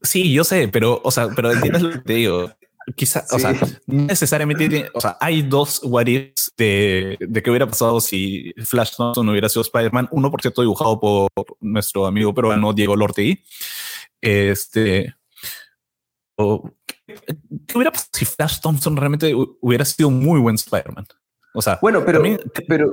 [0.00, 2.52] Sí, yo sé, pero, o sea, pero entiendes lo que te digo.
[2.94, 7.66] Quizá, o sea, no necesariamente, o sea, hay dos what ifs de, de qué hubiera
[7.66, 10.08] pasado si Flash Thompson hubiera sido Spider-Man.
[10.10, 11.30] Uno, por cierto, dibujado por
[11.60, 13.42] nuestro amigo peruano Diego Lortegui.
[14.20, 15.14] Este,
[16.36, 16.70] o,
[17.06, 21.06] ¿qué hubiera pasado si Flash Thompson realmente hubiera sido un muy buen Spider-Man?
[21.54, 22.22] O sea, bueno, pero,
[22.66, 22.92] pero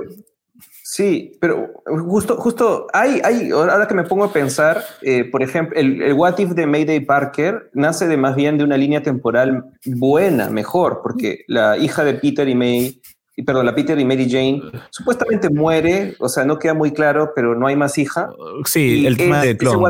[0.92, 5.80] Sí, pero justo, justo hay, hay, ahora que me pongo a pensar, eh, por ejemplo,
[5.80, 9.64] el, el, What If de Mayday Parker nace de más bien de una línea temporal
[9.86, 13.00] buena, mejor, porque la hija de Peter y May
[13.40, 14.60] perdón, la Peter y Mary Jane,
[14.90, 18.28] supuestamente muere, o sea, no queda muy claro, pero no hay más hija.
[18.30, 19.82] Uh, sí, el tema de clon,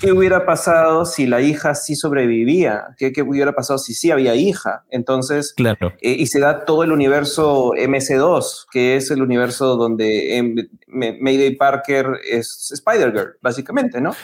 [0.00, 2.94] ¿Qué hubiera pasado si la hija sí sobrevivía?
[2.98, 4.84] ¿Qué, qué hubiera pasado si sí había hija?
[4.90, 5.94] Entonces, claro.
[6.00, 10.54] Eh, y se da todo el universo MC2, que es el universo donde em,
[10.86, 14.14] Mayday Parker es Spider-Girl, básicamente, ¿no?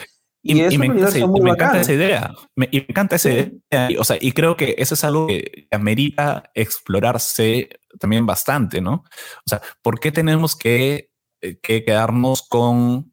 [0.47, 2.31] Y, me, encanta, esa idea.
[2.55, 3.49] Me, y me encanta esa idea.
[3.97, 7.69] o sea, y creo que eso es algo que amerita explorarse
[7.99, 9.03] también bastante, ¿no?
[9.45, 11.09] O sea, ¿por qué tenemos que,
[11.41, 13.11] eh, que quedarnos con,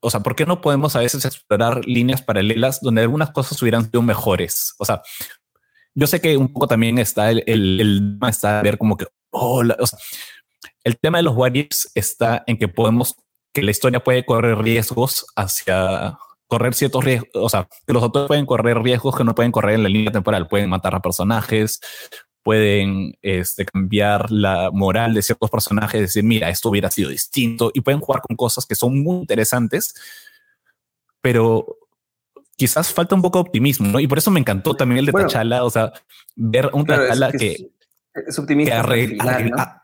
[0.00, 3.84] o sea, ¿por qué no podemos a veces explorar líneas paralelas donde algunas cosas hubieran
[3.84, 4.74] sido mejores?
[4.78, 5.02] O sea,
[5.94, 9.62] yo sé que un poco también está el, el, tema está ver como que, oh,
[9.78, 9.98] o sea,
[10.84, 11.52] el tema de los what
[11.94, 13.14] está en que podemos
[13.52, 16.18] que la historia puede correr riesgos hacia
[16.48, 19.76] correr ciertos riesgos, o sea, que los autores pueden correr riesgos que no pueden correr
[19.76, 21.80] en la línea temporal, pueden matar a personajes,
[22.42, 27.80] pueden este, cambiar la moral de ciertos personajes, decir, mira, esto hubiera sido distinto, y
[27.80, 29.94] pueden jugar con cosas que son muy interesantes,
[31.20, 31.78] pero
[32.56, 34.00] quizás falta un poco de optimismo, ¿no?
[34.00, 35.92] Y por eso me encantó también el de Tachala, o sea,
[36.34, 37.70] ver un Tachala que,
[38.14, 38.72] es, optimista.
[38.72, 39.82] Que arregla,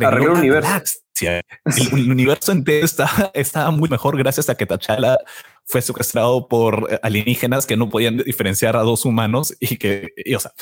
[0.00, 0.98] el universo.
[1.20, 5.16] El, universo entero está, está muy mejor gracias a que T'Challa
[5.64, 10.52] fue secuestrado por alienígenas que no podían diferenciar a dos humanos y que, o sea,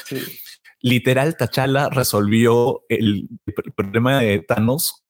[0.84, 3.28] literal T'Challa resolvió el,
[3.74, 5.04] problema de Thanos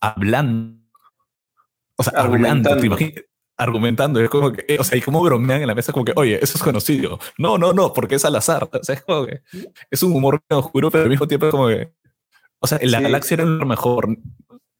[0.00, 0.76] hablando.
[1.96, 2.82] O sea, argumentando.
[2.82, 3.22] Hablando,
[3.56, 4.20] argumentando.
[4.20, 6.58] Es como que, o sea, y como bromean en la mesa, como que, oye, eso
[6.58, 7.20] es conocido.
[7.38, 8.68] No, no, no, porque es al azar.
[8.72, 9.42] O sea, es como que
[9.88, 11.92] es un humor oscuro, pero al mismo tiempo es como que,
[12.58, 14.18] o sea, la galaxia era lo mejor.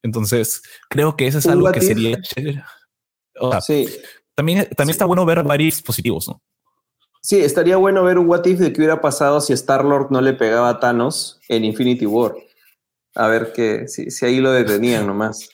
[0.03, 2.19] Entonces, creo que eso es algo que sería
[3.61, 3.89] sí.
[4.35, 6.43] También, también está bueno ver varios positivos, ¿no?
[7.21, 10.33] Sí, estaría bueno ver un what if de qué hubiera pasado si Star-Lord no le
[10.33, 12.35] pegaba a Thanos en Infinity War.
[13.15, 15.49] A ver que, si, si ahí lo detenían nomás.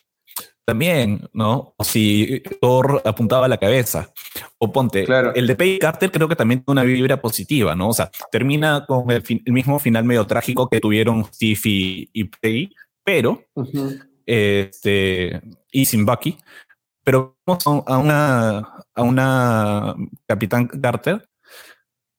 [0.67, 1.75] También, ¿no?
[1.77, 4.11] O si Thor apuntaba a la cabeza.
[4.59, 5.35] O ponte, claro.
[5.35, 7.89] el de Peggy Carter creo que también tiene una vibra positiva, ¿no?
[7.89, 12.71] O sea, termina con el, mismo final medio trágico que tuvieron Steve y, Peggy,
[13.05, 13.43] pero,
[14.25, 16.39] este, y sin Bucky,
[17.05, 18.59] pero vamos a una,
[18.95, 19.95] a una
[20.27, 21.29] Capitán Carter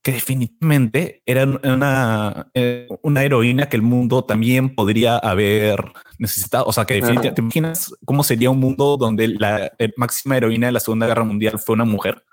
[0.05, 5.83] que definitivamente era una, eh, una heroína que el mundo también podría haber
[6.19, 6.65] necesitado.
[6.67, 10.73] O sea, que definitivamente, ¿te imaginas cómo sería un mundo donde la máxima heroína de
[10.73, 12.23] la Segunda Guerra Mundial fue una mujer?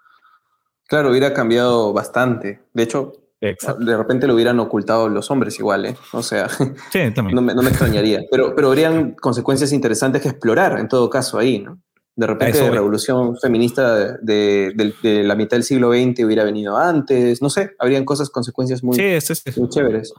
[0.87, 2.61] Claro, hubiera cambiado bastante.
[2.75, 5.97] De hecho, de repente lo hubieran ocultado los hombres igual, ¿eh?
[6.13, 6.49] O sea,
[7.17, 8.21] no, me, no, me, extrañaría.
[8.31, 11.81] Pero, pero habrían consecuencias interesantes que explorar en todo caso ahí, ¿no?
[12.15, 17.49] De repente la revolución feminista de, la mitad del siglo XX hubiera venido antes, no
[17.49, 20.13] sé, habrían cosas, consecuencias muy, chéveres.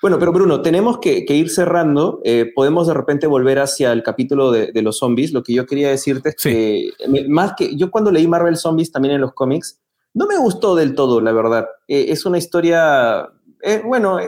[0.00, 2.20] Bueno, pero Bruno, tenemos que, ir cerrando.
[2.22, 5.32] Eh, podemos de repente volver hacia el capítulo de, los zombies.
[5.32, 6.90] Lo que yo quería decirte es que,
[7.28, 9.80] más que yo cuando leí Marvel Zombies también en los cómics,
[10.14, 11.66] no me gustó del todo, la verdad.
[11.88, 13.28] Eh, es una historia,
[13.62, 14.18] eh, bueno,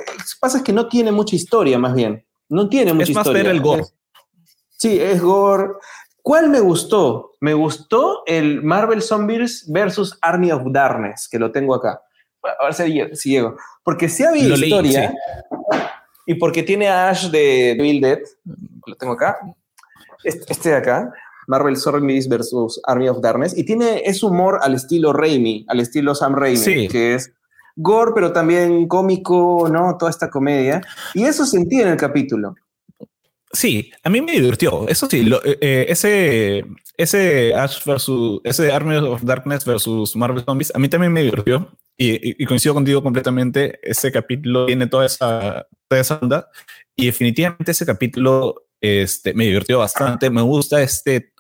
[0.41, 2.25] pasa es que no tiene mucha historia, más bien.
[2.49, 3.21] No tiene mucha historia.
[3.21, 3.85] Es más ver el gore.
[4.71, 5.75] Sí, es gore.
[6.23, 7.33] ¿Cuál me gustó?
[7.41, 12.01] Me gustó el Marvel Zombies versus Army of Darkness, que lo tengo acá.
[12.43, 12.75] A ver
[13.17, 13.57] si, llego.
[13.83, 15.13] Porque si había historia
[16.27, 18.21] y porque tiene a Ash de Bill Dead,
[18.87, 19.39] lo tengo acá.
[20.25, 21.13] Este, este, de acá,
[21.47, 26.15] Marvel Zombies versus Army of Darkness, y tiene ese humor al estilo Raimi, al estilo
[26.15, 27.33] Sam Raimi, que es
[27.77, 29.97] gore, pero también cómico, ¿no?
[29.99, 30.83] Toda esta comedia.
[31.15, 32.55] Y eso sentí en el capítulo.
[33.53, 34.87] Sí, a mí me divirtió.
[34.89, 36.65] Eso sí, eh, eh, ese,
[36.97, 41.71] ese Ash versus ese Army of Darkness versus Marvel Zombies, a mí también me divirtió.
[42.03, 43.79] Y, coincido contigo completamente.
[43.83, 46.49] Ese capítulo tiene toda esa, toda esa onda.
[46.97, 50.31] Y definitivamente ese capítulo este, me divirtió bastante.
[50.31, 51.33] Me gusta este,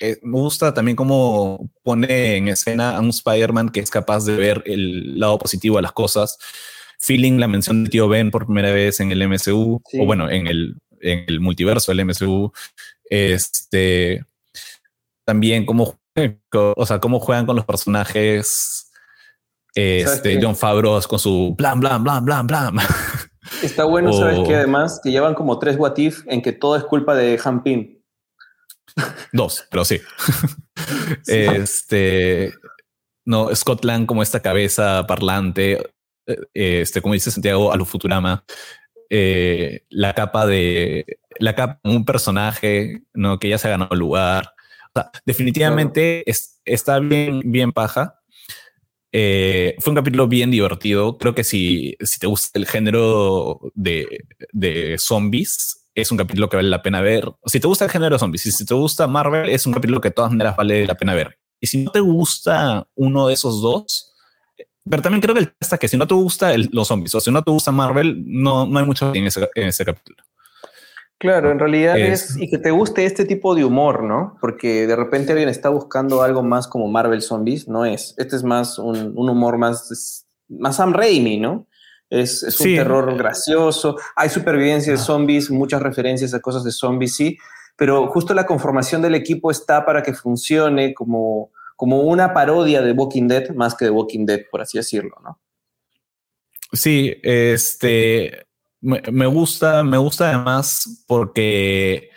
[0.00, 4.36] eh, me gusta también cómo pone en escena a un Spider-Man que es capaz de
[4.36, 6.38] ver el lado positivo de las cosas.
[7.00, 10.46] Feeling la mención de tío Ben por primera vez en el MCU, o bueno, en
[10.46, 12.52] el en el multiverso del MCU.
[13.04, 14.24] Este,
[15.24, 15.98] también cómo,
[16.52, 18.90] o sea, cómo juegan con los personajes.
[19.74, 22.78] Este, John Favreau con su blam, blam, blam, blam, blam.
[23.62, 26.84] Está bueno, sabes que además que llevan como tres what if en que todo es
[26.84, 27.98] culpa de Han Pym.
[29.32, 30.00] Dos, pero sí.
[31.26, 32.54] Este,
[33.24, 35.92] no, Scotland como esta cabeza parlante,
[36.26, 38.44] eh, este, como dice Santiago, a lo Futurama,
[39.10, 43.38] eh, la capa de la capa un personaje, ¿no?
[43.38, 44.52] Que ya se ha ganado lugar.
[45.24, 46.24] definitivamente
[46.64, 48.14] está bien, bien paja.
[49.12, 51.16] Eh, fue un capítulo bien divertido.
[51.18, 56.56] Creo que si, si te gusta el género de, de, zombies, es un capítulo que
[56.56, 57.30] vale la pena ver.
[57.46, 60.10] Si te gusta el género de zombies, si te gusta Marvel, es un capítulo que
[60.10, 61.38] de todas maneras vale la pena ver.
[61.60, 64.07] Y si no te gusta uno de esos dos,
[64.88, 67.42] pero también creo que el que si no te gusta los zombies o si no
[67.42, 70.22] te gusta Marvel, no, no hay mucho en ese, en ese capítulo.
[71.18, 74.38] Claro, en realidad es, y que te guste este tipo de humor, ¿no?
[74.40, 78.14] Porque de repente alguien está buscando algo más como Marvel Zombies, no es.
[78.18, 81.66] Este es más un, un humor más, más Sam Raimi, ¿no?
[82.08, 83.96] Es, es un terror gracioso.
[84.14, 85.02] Hay supervivencia de ah.
[85.02, 87.36] zombies, muchas referencias a cosas de zombies, sí,
[87.76, 92.90] pero justo la conformación del equipo está para que funcione como, como una parodia de
[92.90, 95.40] Walking Dead más que de Walking Dead, por así decirlo, ¿no?
[96.72, 98.46] Sí, este
[98.80, 102.10] me, gusta, me gusta además porque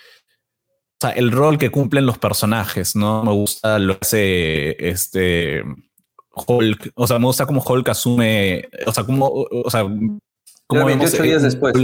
[1.00, 3.24] o sea, el rol que cumplen los personajes, ¿no?
[3.24, 5.64] Me gusta lo que hace este
[6.48, 9.84] Hulk, o sea, me gusta cómo Hulk asume, o sea, cómo, o sea,
[10.66, 11.76] como 28 días después.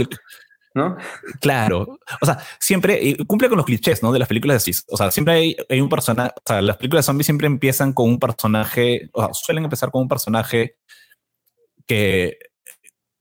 [0.78, 0.96] ¿No?
[1.40, 1.98] Claro.
[2.20, 4.12] O sea, siempre cumple con los clichés, ¿no?
[4.12, 7.04] De las películas de O sea, siempre hay, hay un personaje, o sea, las películas
[7.04, 10.76] de zombies siempre empiezan con un personaje, o sea, suelen empezar con un personaje
[11.86, 12.38] que,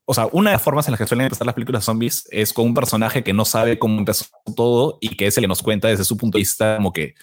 [0.05, 2.27] o sea, una de las formas en las que suelen empezar las películas de zombies
[2.31, 5.47] es con un personaje que no sabe cómo empezó todo y que es el que
[5.49, 7.15] nos cuenta desde su punto de vista como que,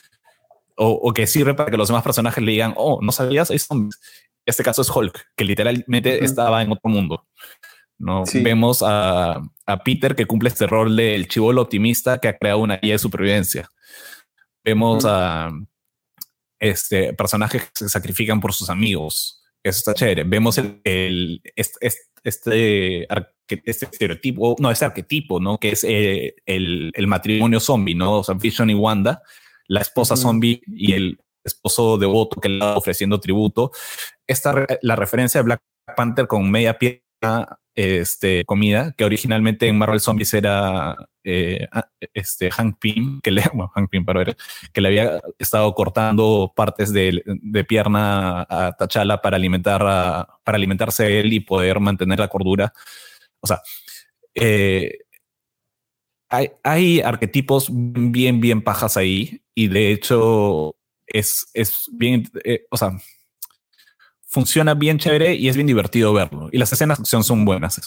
[0.77, 4.01] o, que sirve para que los demás personajes le digan, oh, no sabías, hay zombies.
[4.45, 7.27] Este caso es Hulk, que literalmente estaba en otro mundo.
[7.99, 8.25] ¿No?
[8.33, 9.43] Vemos a,
[9.85, 13.69] Peter que cumple este rol del chivolo optimista que ha creado una guía de supervivencia.
[14.63, 15.51] Vemos a
[16.59, 19.43] este, personajes que se sacrifican por sus amigos.
[19.63, 20.25] Eso está chévere.
[20.25, 21.93] Vemos el, este,
[22.25, 23.07] este,
[23.49, 25.59] este, estereotipo, no, este arquetipo, ¿no?
[25.59, 28.19] Que es eh, el, matrimonio zombie, ¿no?
[28.19, 29.23] O sea, Vision y Wanda,
[29.67, 33.71] la esposa zombie y el esposo devoto que le está ofreciendo tributo.
[34.27, 35.63] Esta, la referencia de Black
[35.97, 41.67] Panther con media pierna este, comida, que originalmente en Marvel Zombies era eh,
[42.13, 43.43] este, Hank Pym, que le,
[43.75, 44.05] Hank Pym,
[44.73, 47.23] que le había estado cortando partes de,
[47.67, 52.73] pierna a T'Challa para, alimentar para alimentarse él y poder mantener la cordura.
[53.41, 53.61] O sea,
[54.35, 54.99] eh,
[56.29, 60.75] hay, hay, arquetipos bien, bien pajas ahí y de hecho
[61.07, 62.91] es, es bien, eh, o sea,
[64.35, 66.49] funciona bien chévere y es bien divertido verlo.
[66.51, 67.81] Y las escenas de acción son buenas,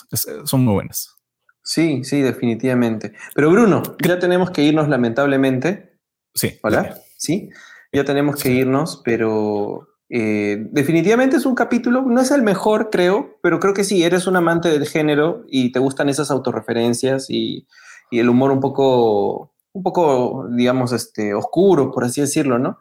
[0.46, 1.14] son muy buenas.
[1.62, 3.12] Sí, sí, definitivamente.
[3.36, 6.00] Pero Bruno, ya tenemos que irnos lamentablemente.
[6.34, 6.58] Sí.
[6.64, 6.98] Hola.
[7.18, 7.50] Sí,
[7.92, 13.38] ya tenemos que irnos, pero eh, definitivamente es un capítulo, no es el mejor, creo,
[13.44, 17.68] pero creo que sí, eres un amante del género y te gustan esas autorreferencias y,
[18.10, 22.80] y el humor un poco, un poco, digamos, este, oscuro, por así decirlo, ¿no?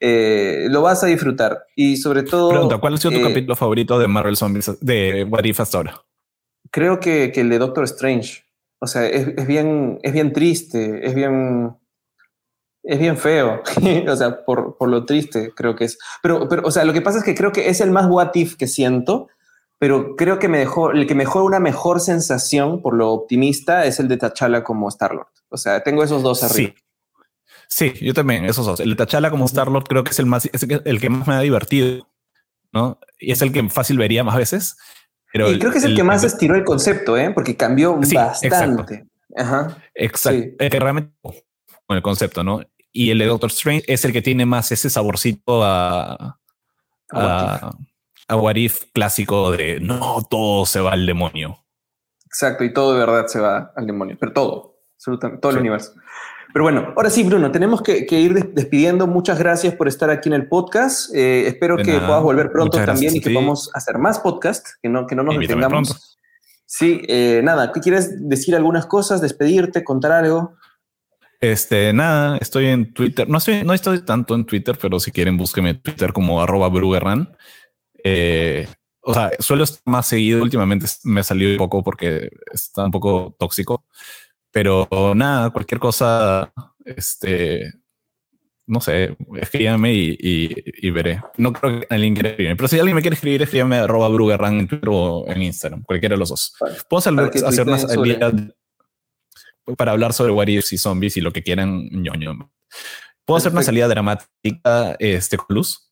[0.00, 1.66] Eh, lo vas a disfrutar.
[1.74, 2.50] Y sobre todo.
[2.50, 5.78] Pregunta, ¿cuál ha sido tu eh, capítulo favorito de Marvel Zombies, de What If hasta
[5.78, 6.02] ahora?
[6.70, 8.44] Creo que, el de Doctor Strange.
[8.78, 11.74] O sea, es, bien, es bien triste, es bien.
[12.88, 13.62] Es bien feo,
[14.08, 15.98] o sea, por, lo triste creo que es.
[16.22, 18.30] Pero, pero, o sea, lo que pasa es que creo que es el más what
[18.34, 19.26] if que siento,
[19.78, 23.86] pero creo que me dejó, el que me dejó una mejor sensación por lo optimista
[23.86, 25.26] es el de T'Challa como Star-Lord.
[25.48, 26.74] O sea, tengo esos dos arriba.
[26.76, 26.85] Sí.
[27.68, 28.80] Sí, yo también, esos dos.
[28.80, 31.40] El de T'Challa como Star-Lord creo que es el más, el que más me ha
[31.40, 32.08] divertido,
[32.72, 32.98] ¿no?
[33.18, 34.76] Y es el que fácil vería más veces.
[35.32, 37.30] Pero y creo que es el, que más estiró el concepto, ¿eh?
[37.30, 38.46] Porque cambió bastante.
[38.46, 38.86] Exacto.
[39.36, 39.76] Ajá.
[39.94, 40.56] Exacto.
[40.58, 41.12] El que realmente
[41.86, 42.62] con el concepto, ¿no?
[42.92, 46.38] Y el de Doctor Strange es el que tiene más ese saborcito a,
[47.12, 47.70] a,
[48.28, 51.58] a What If clásico de no, todo se va al demonio.
[52.24, 55.94] Exacto, y todo de verdad se va al demonio, pero todo, absolutamente, todo el universo.
[56.56, 59.06] Pero bueno, ahora sí, Bruno, tenemos que, ir despidiendo.
[59.06, 61.14] Muchas gracias por estar aquí en el podcast.
[61.14, 65.06] Eh, espero que puedas volver pronto también y que podamos hacer más podcasts, que no,
[65.06, 66.16] que no nos detengamos.
[66.64, 70.54] Sí, eh, nada, ¿qué quieres decir algunas cosas, despedirte, contar algo?
[71.42, 73.28] Este, nada, estoy en Twitter.
[73.28, 76.70] No estoy, no estoy tanto en Twitter, pero si quieren, búsqueme en Twitter como arroba
[76.70, 77.36] brugerran.
[78.02, 78.66] Eh,
[79.02, 80.42] o sea, suelo estar más seguido.
[80.42, 83.84] Últimamente me salió un poco porque está un poco tóxico.
[84.56, 86.50] Pero nada, cualquier cosa,
[86.82, 87.74] este,
[88.66, 91.20] no sé, escríbame y, veré.
[91.36, 94.60] No creo que alguien quiera escribirme, pero si alguien me quiere escribir, escríbame arroba brugerran
[94.60, 96.54] en Twitter o en Instagram, cualquiera de los dos.
[96.88, 98.32] Puedo hacer, hacer una salida
[99.76, 102.50] para hablar sobre what y zombies y lo que quieran, ñoño.
[103.26, 105.85] ¿Puedo hacer una salida dramática este, con luz?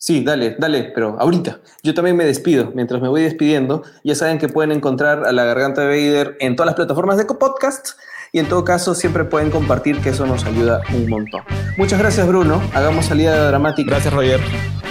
[0.00, 1.58] Sí, dale, dale, pero ahorita.
[1.82, 2.70] Yo también me despido.
[2.72, 6.54] Mientras me voy despidiendo, ya saben que pueden encontrar a la Garganta de Vader en
[6.54, 7.90] todas las plataformas de podcast
[8.30, 11.42] y en todo caso siempre pueden compartir que eso nos ayuda un montón.
[11.76, 12.62] Muchas gracias, Bruno.
[12.74, 13.90] Hagamos salida dramática.
[13.90, 14.40] Gracias, Roger.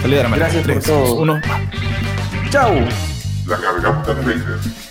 [0.02, 0.50] Salida dramática.
[0.50, 1.14] Gracias por todo.
[1.14, 1.40] Uno.
[2.50, 2.74] Chao.
[3.46, 4.87] La Garganta de Vader.